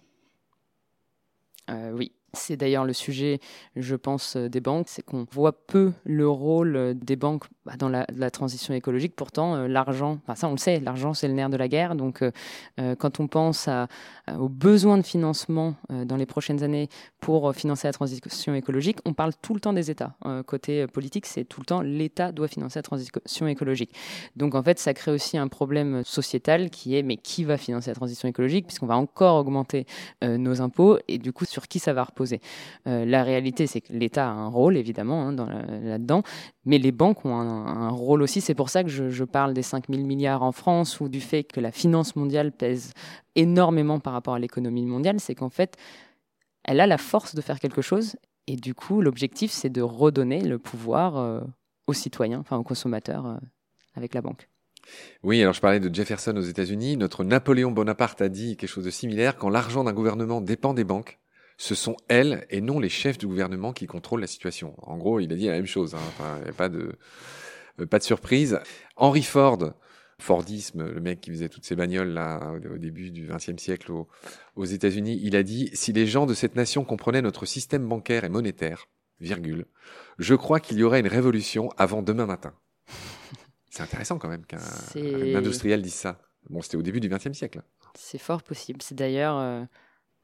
Euh, 1.71 1.93
oui, 1.93 2.13
c'est 2.35 2.57
d'ailleurs 2.57 2.85
le 2.85 2.93
sujet, 2.93 3.41
je 3.75 3.97
pense, 3.97 4.37
euh, 4.37 4.49
des 4.49 4.61
banques, 4.61 4.87
c'est 4.89 5.03
qu'on 5.03 5.27
voit 5.33 5.67
peu 5.67 5.93
le 6.05 6.29
rôle 6.29 6.77
euh, 6.77 6.95
des 6.95 7.17
banques 7.17 7.45
bah, 7.67 7.75
dans 7.79 7.89
la, 7.89 8.31
transition 8.31 8.75
écologique. 8.75 9.15
Pourtant, 9.17 9.55
euh, 9.55 9.69
l'argent, 9.69 10.19
ça 10.35 10.49
on 10.49 10.53
le 10.53 10.59
sait, 10.59 10.81
l'argent 10.81 11.15
c'est 11.15 11.29
le 11.29 11.35
nerf 11.35 11.51
de 11.51 11.57
la 11.57 11.69
guerre. 11.69 11.95
Donc, 11.95 12.23
quand 12.99 13.21
on 13.21 13.29
pense 13.29 13.69
aux 14.39 14.49
besoins 14.49 14.97
de 14.99 15.03
financement 15.03 15.75
dans 15.91 16.17
les 16.17 16.27
prochaines 16.27 16.63
années 16.63 16.89
pour 17.21 17.55
financer 17.55 17.87
la 17.87 17.93
transition 17.93 18.55
écologique, 18.55 18.99
on 19.05 19.13
parle 19.13 19.33
tout 19.41 19.55
le 19.55 19.61
temps 19.61 19.73
des 19.73 19.91
États. 19.91 20.15
côté 20.47 20.87
politique, 20.87 21.27
c'est 21.27 21.45
tout 21.45 21.61
le 21.61 21.67
temps 21.67 21.81
l'État 21.81 22.33
doit 22.33 22.49
financer 22.49 22.79
la 22.79 22.83
transition 22.83 23.47
écologique. 23.47 23.95
Donc, 24.37 24.55
en 24.55 24.63
fait, 24.63 24.79
ça 24.79 24.95
crée 24.95 25.11
aussi 25.11 25.39
un 25.39 25.49
problème 25.49 26.03
sociétal 26.05 26.71
qui 26.71 26.97
est 26.97 27.03
mais 27.03 27.17
qui 27.17 27.45
va 27.45 27.57
financer 27.57 27.91
la 27.91 27.95
transition 27.95 28.29
écologique 28.29 28.67
puisqu'on 28.67 28.87
va 28.87 28.97
encore 28.97 29.37
augmenter 29.37 29.87
nos 30.23 30.61
impôts 30.61 30.99
et 31.09 31.19
du 31.19 31.33
coup 31.33 31.45
sur 31.45 31.69
qui 31.69 31.79
ça 31.79 31.93
va 31.93 32.05
reposer? 32.05 32.41
Euh, 32.87 33.05
la 33.05 33.23
réalité, 33.23 33.67
c'est 33.67 33.81
que 33.81 33.93
l'État 33.93 34.27
a 34.27 34.33
un 34.33 34.49
rôle, 34.49 34.77
évidemment, 34.77 35.29
hein, 35.29 35.35
là-dedans, 35.83 36.23
mais 36.65 36.79
les 36.79 36.93
banques 36.93 37.25
ont 37.25 37.35
un, 37.35 37.91
rôle 37.91 38.23
aussi. 38.23 38.41
C'est 38.41 38.55
pour 38.55 38.71
ça 38.71 38.83
que 38.83 38.91
je, 38.91 39.25
parle 39.25 39.55
des 39.55 39.63
5 39.63 39.87
000 39.89 40.03
milliards 40.03 40.43
en 40.43 40.53
France 40.53 41.01
ou 41.01 41.09
du 41.09 41.21
fait 41.21 41.45
que 41.45 41.61
la 41.61 41.71
finance 41.71 42.17
mondiale 42.17 42.53
pèse 42.53 42.93
énormément 43.35 44.01
par 44.01 44.13
rapport 44.13 44.35
à 44.35 44.39
l'économie 44.39 44.87
mondiale. 44.87 45.21
C'est 45.21 45.35
qu'en 45.35 45.51
fait, 45.51 45.77
elle 46.65 46.81
a 46.81 46.87
la 46.87 46.99
force 46.99 47.35
de 47.35 47.41
faire 47.41 47.61
quelque 47.61 47.83
chose. 47.83 48.17
Et 48.47 48.57
du 48.57 48.75
coup, 48.75 49.01
l'objectif, 49.01 49.51
c'est 49.51 49.71
de 49.71 49.83
redonner 49.83 50.41
le 50.41 50.59
pouvoir 50.59 51.17
euh, 51.17 51.41
aux 51.87 51.93
citoyens, 51.93 52.41
enfin 52.41 52.57
aux 52.57 52.63
consommateurs, 52.63 53.27
euh, 53.27 53.37
avec 53.95 54.15
la 54.15 54.21
banque. 54.21 54.49
Oui, 55.23 55.41
alors 55.41 55.55
je 55.55 55.61
parlais 55.61 55.81
de 55.81 55.95
Jefferson 55.95 56.37
aux 56.37 56.43
États-Unis. 56.43 56.97
Notre 56.97 57.25
Napoléon 57.25 57.73
Bonaparte 57.73 58.21
a 58.21 58.29
dit 58.29 58.57
quelque 58.57 58.69
chose 58.69 58.85
de 58.85 58.91
similaire. 58.91 59.37
Quand 59.37 59.49
l'argent 59.49 59.85
d'un 59.85 59.95
gouvernement 59.95 60.43
dépend 60.43 60.75
des 60.75 60.85
banques, 60.85 61.19
ce 61.57 61.75
sont 61.75 61.97
elles 62.09 62.47
et 62.51 62.61
non 62.61 62.81
les 62.81 62.89
chefs 62.89 63.19
du 63.19 63.27
gouvernement 63.27 63.73
qui 63.73 63.87
contrôlent 63.87 64.21
la 64.21 64.27
situation. 64.27 64.75
En 64.79 64.97
gros, 64.97 65.21
il 65.21 65.33
a 65.33 65.37
dit 65.37 65.47
la 65.47 65.53
même 65.53 65.67
chose. 65.67 65.95
Hein. 65.95 66.01
Enfin, 66.09 66.37
il 66.39 66.45
n'y 66.45 66.51
a 66.51 66.55
pas 66.55 66.69
de, 66.69 66.93
euh, 67.81 67.87
pas 67.87 67.99
de 67.99 68.05
surprise. 68.05 68.59
Henry 68.97 69.23
Ford, 69.23 69.75
Fordisme, 70.19 70.85
le 70.89 71.01
mec 71.01 71.21
qui 71.21 71.31
faisait 71.31 71.49
toutes 71.49 71.65
ces 71.65 71.77
bagnoles 71.77 72.11
là 72.11 72.53
au 72.73 72.79
début 72.79 73.11
du 73.11 73.27
XXe 73.27 73.61
siècle 73.61 73.93
aux, 73.93 74.09
aux 74.57 74.65
États-Unis, 74.65 75.21
il 75.23 75.37
a 75.37 75.43
dit 75.43 75.71
si 75.75 75.93
les 75.93 76.07
gens 76.07 76.27
de 76.27 76.35
cette 76.35 76.57
nation 76.57 76.85
comprenaient 76.85 77.23
notre 77.23 77.47
système 77.47 77.87
bancaire 77.87 78.25
et 78.25 78.29
monétaire, 78.29 78.89
virgule, 79.21 79.67
je 80.19 80.35
crois 80.35 80.61
qu'il 80.61 80.79
y 80.79 80.83
aurait 80.83 81.01
une 81.01 81.09
révolution 81.09 81.71
avant 81.77 82.03
demain 82.03 82.27
matin. 82.27 82.55
C'est 83.71 83.83
intéressant 83.83 84.19
quand 84.19 84.29
même 84.29 84.47
qu'un 84.47 84.61
industriel 85.35 85.83
dise 85.83 85.95
ça. 85.95 86.21
Bon, 86.49 86.61
c'était 86.61 86.77
au 86.77 86.83
début 86.83 87.01
du 87.01 87.09
XXe 87.09 87.33
siècle. 87.33 87.63
C'est 87.95 88.19
fort 88.19 88.43
possible. 88.43 88.83
C'est 88.83 88.95
d'ailleurs 88.95 89.37
euh, 89.37 89.65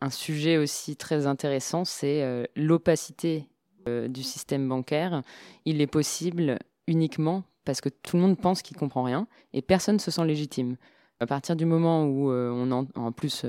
un 0.01 0.11
sujet 0.11 0.57
aussi 0.57 0.97
très 0.97 1.27
intéressant, 1.27 1.85
c'est 1.85 2.49
l'opacité 2.57 3.47
du 3.87 4.23
système 4.23 4.69
bancaire. 4.69 5.23
Il 5.65 5.81
est 5.81 5.87
possible 5.87 6.59
uniquement 6.87 7.45
parce 7.65 7.81
que 7.81 7.89
tout 7.89 8.17
le 8.17 8.23
monde 8.23 8.39
pense 8.39 8.63
qu'il 8.63 8.77
comprend 8.77 9.03
rien 9.03 9.27
et 9.53 9.63
personne 9.63 9.97
ne 9.97 10.01
se 10.01 10.11
sent 10.11 10.25
légitime. 10.25 10.77
À 11.23 11.27
partir 11.27 11.55
du 11.55 11.67
moment 11.67 12.07
où 12.07 12.31
on 12.31 12.71
en, 12.73 12.87
en 12.95 13.13
plus 13.13 13.45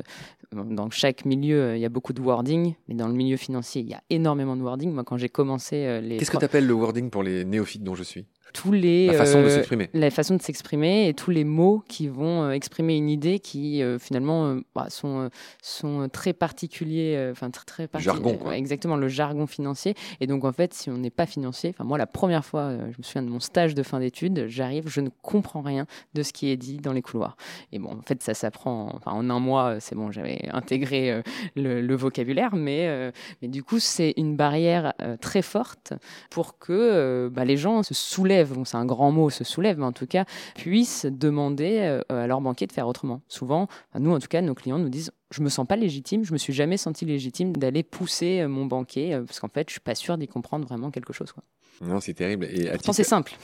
dans 0.51 0.89
chaque 0.89 1.23
milieu, 1.23 1.75
il 1.77 1.79
y 1.79 1.85
a 1.85 1.89
beaucoup 1.89 2.11
de 2.11 2.21
wording, 2.21 2.75
mais 2.89 2.95
dans 2.95 3.07
le 3.07 3.13
milieu 3.13 3.37
financier, 3.37 3.81
il 3.81 3.89
y 3.89 3.93
a 3.93 4.03
énormément 4.09 4.57
de 4.57 4.61
wording. 4.61 4.91
Moi, 4.91 5.05
quand 5.05 5.15
j'ai 5.15 5.29
commencé 5.29 6.01
les... 6.01 6.17
Qu'est-ce 6.17 6.31
que 6.31 6.37
tu 6.37 6.43
appelles 6.43 6.67
le 6.67 6.73
wording 6.73 7.09
pour 7.09 7.23
les 7.23 7.45
néophytes 7.45 7.83
dont 7.83 7.95
je 7.95 8.03
suis? 8.03 8.25
Tous 8.53 8.71
les 8.71 9.07
la 9.07 9.13
façon 9.13 9.41
de 9.41 9.45
euh, 9.45 9.49
s'exprimer. 9.49 9.89
la 9.93 10.11
façon 10.11 10.35
de 10.35 10.41
s'exprimer 10.41 11.07
et 11.07 11.13
tous 11.13 11.31
les 11.31 11.43
mots 11.43 11.83
qui 11.87 12.07
vont 12.07 12.43
euh, 12.43 12.51
exprimer 12.51 12.95
une 12.95 13.09
idée 13.09 13.39
qui 13.39 13.81
euh, 13.81 13.99
finalement 13.99 14.57
bah, 14.75 14.87
sont 14.89 15.29
sont 15.61 16.09
très 16.11 16.33
particuliers 16.33 17.29
enfin 17.31 17.49
très, 17.49 17.87
très 17.87 18.01
jargon 18.01 18.37
quoi. 18.37 18.57
exactement 18.57 18.95
le 18.95 19.07
jargon 19.07 19.47
financier. 19.47 19.95
Et 20.19 20.27
donc 20.27 20.45
en 20.45 20.51
fait 20.51 20.73
si 20.73 20.89
on 20.89 20.97
n'est 20.97 21.09
pas 21.09 21.25
financier 21.25 21.71
enfin 21.73 21.83
moi 21.83 21.97
la 21.97 22.07
première 22.07 22.45
fois 22.45 22.71
je 22.77 22.97
me 22.97 23.03
souviens 23.03 23.23
de 23.23 23.29
mon 23.29 23.39
stage 23.39 23.75
de 23.75 23.83
fin 23.83 23.99
d'études 23.99 24.45
j'arrive 24.47 24.87
je 24.87 25.01
ne 25.01 25.09
comprends 25.21 25.61
rien 25.61 25.85
de 26.13 26.23
ce 26.23 26.33
qui 26.33 26.49
est 26.49 26.57
dit 26.57 26.77
dans 26.77 26.93
les 26.93 27.01
couloirs. 27.01 27.37
Et 27.71 27.79
bon 27.79 27.91
en 27.91 28.01
fait 28.01 28.21
ça 28.21 28.33
s'apprend 28.33 28.91
enfin 28.95 29.11
en 29.11 29.29
un 29.29 29.39
mois 29.39 29.79
c'est 29.79 29.95
bon 29.95 30.11
j'avais 30.11 30.49
intégré 30.51 31.21
le, 31.55 31.95
vocabulaire 31.95 32.55
mais 32.55 33.11
mais 33.41 33.47
du 33.47 33.63
coup 33.63 33.79
c'est 33.79 34.13
une 34.17 34.35
barrière 34.35 34.93
très 35.19 35.41
forte 35.41 35.93
pour 36.29 36.57
que 36.57 37.29
bah, 37.33 37.45
les 37.45 37.57
gens 37.57 37.83
se 37.83 37.93
soulèvent 37.93 38.40
c'est 38.65 38.77
un 38.77 38.85
grand 38.85 39.11
mot, 39.11 39.29
se 39.29 39.43
soulève, 39.43 39.77
mais 39.77 39.85
en 39.85 39.91
tout 39.91 40.07
cas, 40.07 40.25
puissent 40.55 41.05
demander 41.05 41.79
euh, 41.81 42.01
à 42.09 42.27
leur 42.27 42.41
banquier 42.41 42.67
de 42.67 42.71
faire 42.71 42.87
autrement. 42.87 43.21
Souvent, 43.27 43.67
nous, 43.97 44.11
en 44.11 44.19
tout 44.19 44.27
cas, 44.27 44.41
nos 44.41 44.55
clients 44.55 44.79
nous 44.79 44.89
disent 44.89 45.11
je 45.31 45.41
me 45.41 45.49
sens 45.49 45.65
pas 45.65 45.77
légitime, 45.77 46.25
je 46.25 46.33
me 46.33 46.37
suis 46.37 46.51
jamais 46.51 46.77
senti 46.77 47.05
légitime 47.05 47.55
d'aller 47.55 47.83
pousser 47.83 48.41
euh, 48.41 48.47
mon 48.47 48.65
banquier 48.65 49.13
euh, 49.13 49.23
parce 49.23 49.39
qu'en 49.39 49.47
fait, 49.47 49.69
je 49.69 49.73
suis 49.73 49.81
pas 49.81 49.95
sûr 49.95 50.17
d'y 50.17 50.27
comprendre 50.27 50.67
vraiment 50.67 50.91
quelque 50.91 51.13
chose. 51.13 51.31
Quoi. 51.31 51.43
Non, 51.81 51.99
c'est 51.99 52.13
terrible. 52.13 52.45
Et 52.45 52.69
Pourtant, 52.71 52.93
c'est 52.93 53.03
simple. 53.03 53.33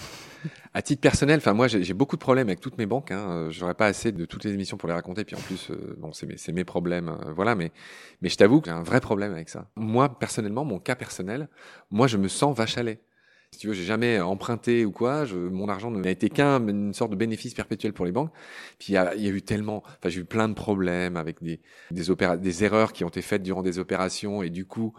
À 0.73 0.83
titre 0.83 1.01
personnel, 1.01 1.37
enfin 1.37 1.53
moi, 1.53 1.67
j'ai 1.67 1.93
beaucoup 1.95 2.15
de 2.15 2.21
problèmes 2.21 2.47
avec 2.47 2.59
toutes 2.59 2.77
mes 2.77 2.85
banques. 2.85 3.09
Hein. 3.09 3.47
J'aurais 3.49 3.73
pas 3.73 3.87
assez 3.87 4.11
de 4.11 4.25
toutes 4.25 4.43
les 4.43 4.53
émissions 4.53 4.77
pour 4.77 4.87
les 4.87 4.93
raconter. 4.93 5.25
Puis 5.25 5.35
en 5.35 5.39
plus, 5.39 5.71
bon, 5.97 6.11
c'est 6.13 6.27
mes, 6.27 6.53
mes, 6.53 6.63
problèmes, 6.63 7.17
voilà. 7.35 7.55
Mais 7.55 7.71
mais 8.21 8.29
je 8.29 8.37
t'avoue 8.37 8.61
que 8.61 8.69
j'ai 8.69 8.75
un 8.75 8.83
vrai 8.83 9.01
problème 9.01 9.31
avec 9.31 9.49
ça. 9.49 9.71
Moi, 9.75 10.19
personnellement, 10.19 10.63
mon 10.63 10.77
cas 10.77 10.95
personnel, 10.95 11.49
moi, 11.89 12.05
je 12.05 12.17
me 12.17 12.27
sens 12.27 12.55
vache 12.55 12.77
à 12.77 12.83
lait. 12.83 13.01
Si 13.51 13.59
tu 13.59 13.67
veux, 13.67 13.73
j'ai 13.73 13.85
jamais 13.85 14.19
emprunté 14.19 14.85
ou 14.85 14.91
quoi. 14.91 15.25
Mon 15.33 15.69
argent 15.69 15.89
n'a 15.89 16.09
été 16.09 16.29
qu'un 16.29 16.91
sorte 16.93 17.11
de 17.11 17.15
bénéfice 17.15 17.53
perpétuel 17.53 17.93
pour 17.93 18.05
les 18.05 18.11
banques. 18.11 18.31
Puis 18.77 18.89
il 18.89 18.93
y 18.93 18.97
a, 18.97 19.15
eu 19.15 19.41
tellement, 19.41 19.83
enfin 19.85 20.09
j'ai 20.09 20.19
eu 20.21 20.25
plein 20.25 20.49
de 20.49 20.53
problèmes 20.53 21.15
avec 21.15 21.41
des 21.41 21.59
des, 21.91 22.03
des 22.37 22.63
erreurs 22.63 22.91
qui 22.93 23.03
ont 23.03 23.09
été 23.09 23.21
faites 23.21 23.43
durant 23.43 23.63
des 23.63 23.79
opérations 23.79 24.43
et 24.43 24.49
du 24.49 24.65
coup 24.65 24.93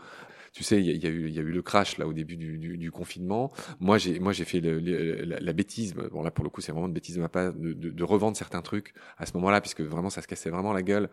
tu 0.58 0.64
sais, 0.64 0.82
il 0.82 1.04
y, 1.04 1.06
a, 1.06 1.08
eu, 1.08 1.52
le 1.52 1.62
crash 1.62 1.98
là 1.98 2.08
au 2.08 2.12
début 2.12 2.36
du, 2.36 2.90
confinement. 2.90 3.52
Moi, 3.78 3.96
j'ai, 3.96 4.18
fait 4.44 4.60
la, 4.60 5.52
bêtise. 5.52 5.94
Bon 5.94 6.20
là, 6.20 6.32
pour 6.32 6.42
le 6.42 6.50
coup, 6.50 6.60
c'est 6.60 6.72
vraiment 6.72 6.88
de 6.88 6.92
bêtise 6.92 7.14
de 7.14 7.20
ma 7.20 7.28
part 7.28 7.52
de, 7.54 8.02
revendre 8.02 8.36
certains 8.36 8.60
trucs 8.60 8.92
à 9.18 9.26
ce 9.26 9.34
moment-là, 9.34 9.60
puisque 9.60 9.82
vraiment, 9.82 10.10
ça 10.10 10.20
se 10.20 10.26
cassait 10.26 10.50
vraiment 10.50 10.72
la 10.72 10.82
gueule. 10.82 11.10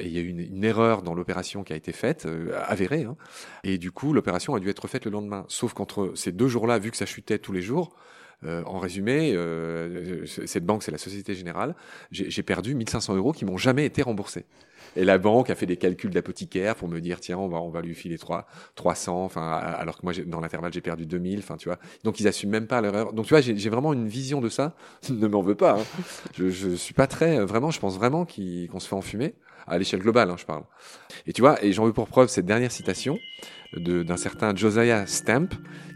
Il 0.00 0.08
y 0.08 0.18
a 0.18 0.20
eu 0.20 0.26
une, 0.26 0.40
une 0.40 0.64
erreur 0.64 1.02
dans 1.02 1.14
l'opération 1.14 1.62
qui 1.62 1.72
a 1.72 1.76
été 1.76 1.92
faite, 1.92 2.26
euh, 2.26 2.60
avérée. 2.66 3.04
Hein. 3.04 3.16
Et 3.62 3.78
du 3.78 3.92
coup, 3.92 4.12
l'opération 4.12 4.56
a 4.56 4.58
dû 4.58 4.68
être 4.68 4.88
faite 4.88 5.04
le 5.04 5.12
lendemain. 5.12 5.44
Sauf 5.46 5.74
qu'entre 5.74 6.10
ces 6.16 6.32
deux 6.32 6.48
jours-là, 6.48 6.80
vu 6.80 6.90
que 6.90 6.96
ça 6.96 7.06
chutait 7.06 7.38
tous 7.38 7.52
les 7.52 7.62
jours, 7.62 7.94
euh, 8.44 8.64
en 8.64 8.80
résumé, 8.80 9.32
euh, 9.36 10.26
cette 10.26 10.66
banque, 10.66 10.82
c'est 10.82 10.90
la 10.90 10.98
Société 10.98 11.36
Générale. 11.36 11.76
J'ai 12.10 12.42
perdu 12.42 12.74
1500 12.74 13.14
euros 13.14 13.30
qui 13.30 13.44
m'ont 13.44 13.58
jamais 13.58 13.86
été 13.86 14.02
remboursés. 14.02 14.44
Et 14.96 15.04
la 15.04 15.18
banque 15.18 15.50
a 15.50 15.54
fait 15.54 15.66
des 15.66 15.76
calculs 15.76 16.10
d'apothicaire 16.10 16.74
pour 16.76 16.88
me 16.88 17.00
dire 17.00 17.20
tiens 17.20 17.38
on 17.38 17.48
va 17.48 17.58
on 17.58 17.70
va 17.70 17.80
lui 17.80 17.94
filer 17.94 18.18
3 18.18 18.46
300 18.74 19.24
enfin 19.24 19.52
alors 19.52 19.96
que 19.96 20.02
moi 20.04 20.12
dans 20.26 20.40
l'intervalle 20.40 20.72
j'ai 20.72 20.80
perdu 20.80 21.06
2000 21.06 21.38
enfin 21.38 21.56
tu 21.56 21.68
vois. 21.68 21.78
Donc 22.04 22.20
ils 22.20 22.28
assument 22.28 22.52
même 22.52 22.66
pas 22.66 22.80
l'erreur 22.80 23.12
donc 23.12 23.26
tu 23.26 23.30
vois 23.30 23.40
j'ai 23.40 23.70
vraiment 23.70 23.92
une 23.92 24.08
vision 24.08 24.40
de 24.40 24.48
ça. 24.48 24.74
Ne 25.10 25.26
m'en 25.26 25.42
veux 25.42 25.54
pas 25.54 25.78
hein. 25.80 25.84
je 26.36 26.48
je 26.48 26.70
suis 26.74 26.94
pas 26.94 27.06
très 27.06 27.40
vraiment 27.40 27.70
je 27.70 27.80
pense 27.80 27.96
vraiment 27.96 28.24
qu'on 28.24 28.80
se 28.80 28.88
fait 28.88 28.94
enfumer 28.94 29.34
à 29.66 29.78
l'échelle 29.78 30.00
globale 30.00 30.30
hein, 30.30 30.36
je 30.38 30.44
parle. 30.44 30.64
Et 31.26 31.32
tu 31.32 31.40
vois 31.40 31.62
et 31.64 31.72
j'en 31.72 31.84
veux 31.84 31.92
pour 31.92 32.08
preuve 32.08 32.28
cette 32.28 32.46
dernière 32.46 32.72
citation 32.72 33.18
d'un 33.76 34.16
certain 34.16 34.54
Josiah 34.54 35.06
Stamp 35.06 35.48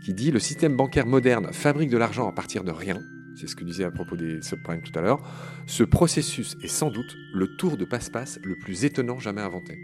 qui 0.05 0.13
dit 0.13 0.31
le 0.31 0.39
système 0.39 0.77
bancaire 0.77 1.07
moderne 1.07 1.53
fabrique 1.53 1.91
de 1.91 1.97
l'argent 1.97 2.29
à 2.29 2.33
partir 2.33 2.65
de 2.65 2.73
rien 2.73 3.01
c'est 3.37 3.47
ce 3.47 3.57
que 3.57 3.65
disait 3.65 3.85
à 3.85 3.91
propos 3.91 4.17
des 4.17 4.43
subprimes 4.43 4.83
tout 4.83 4.97
à 4.99 5.03
l'heure, 5.03 5.21
ce 5.67 5.85
processus 5.85 6.57
est 6.63 6.69
sans 6.69 6.91
doute 6.91 7.17
le 7.35 7.57
tour 7.57 7.77
de 7.77 7.85
passe-passe 7.85 8.39
le 8.43 8.57
plus 8.57 8.85
étonnant 8.85 9.19
jamais 9.19 9.41
inventé. 9.41 9.79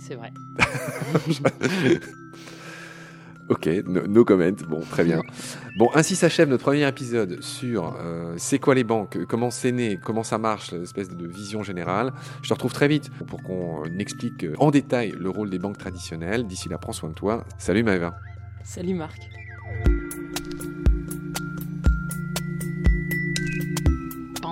C'est 0.00 0.14
vrai. 0.14 0.32
ok, 3.48 3.68
no, 3.86 4.24
comment. 4.24 4.50
Bon, 4.68 4.80
très 4.80 5.04
bien. 5.04 5.22
Bon, 5.76 5.90
ainsi 5.94 6.16
s'achève 6.16 6.48
notre 6.48 6.64
premier 6.64 6.86
épisode 6.86 7.42
sur 7.42 7.96
euh, 7.98 8.34
c'est 8.36 8.58
quoi 8.58 8.74
les 8.74 8.84
banques, 8.84 9.24
comment 9.26 9.50
c'est 9.50 9.72
né, 9.72 9.98
comment 10.02 10.22
ça 10.22 10.38
marche, 10.38 10.72
l'espèce 10.72 11.08
de 11.08 11.26
vision 11.26 11.62
générale. 11.62 12.12
Je 12.42 12.48
te 12.48 12.54
retrouve 12.54 12.72
très 12.72 12.88
vite 12.88 13.10
pour 13.26 13.42
qu'on 13.42 13.84
explique 13.98 14.46
en 14.58 14.70
détail 14.70 15.14
le 15.18 15.30
rôle 15.30 15.50
des 15.50 15.58
banques 15.58 15.78
traditionnelles. 15.78 16.46
D'ici 16.46 16.68
là, 16.68 16.78
prends 16.78 16.92
soin 16.92 17.10
de 17.10 17.14
toi. 17.14 17.44
Salut 17.58 17.82
Maëva. 17.82 18.14
Salut 18.64 18.94
Marc. 18.94 19.28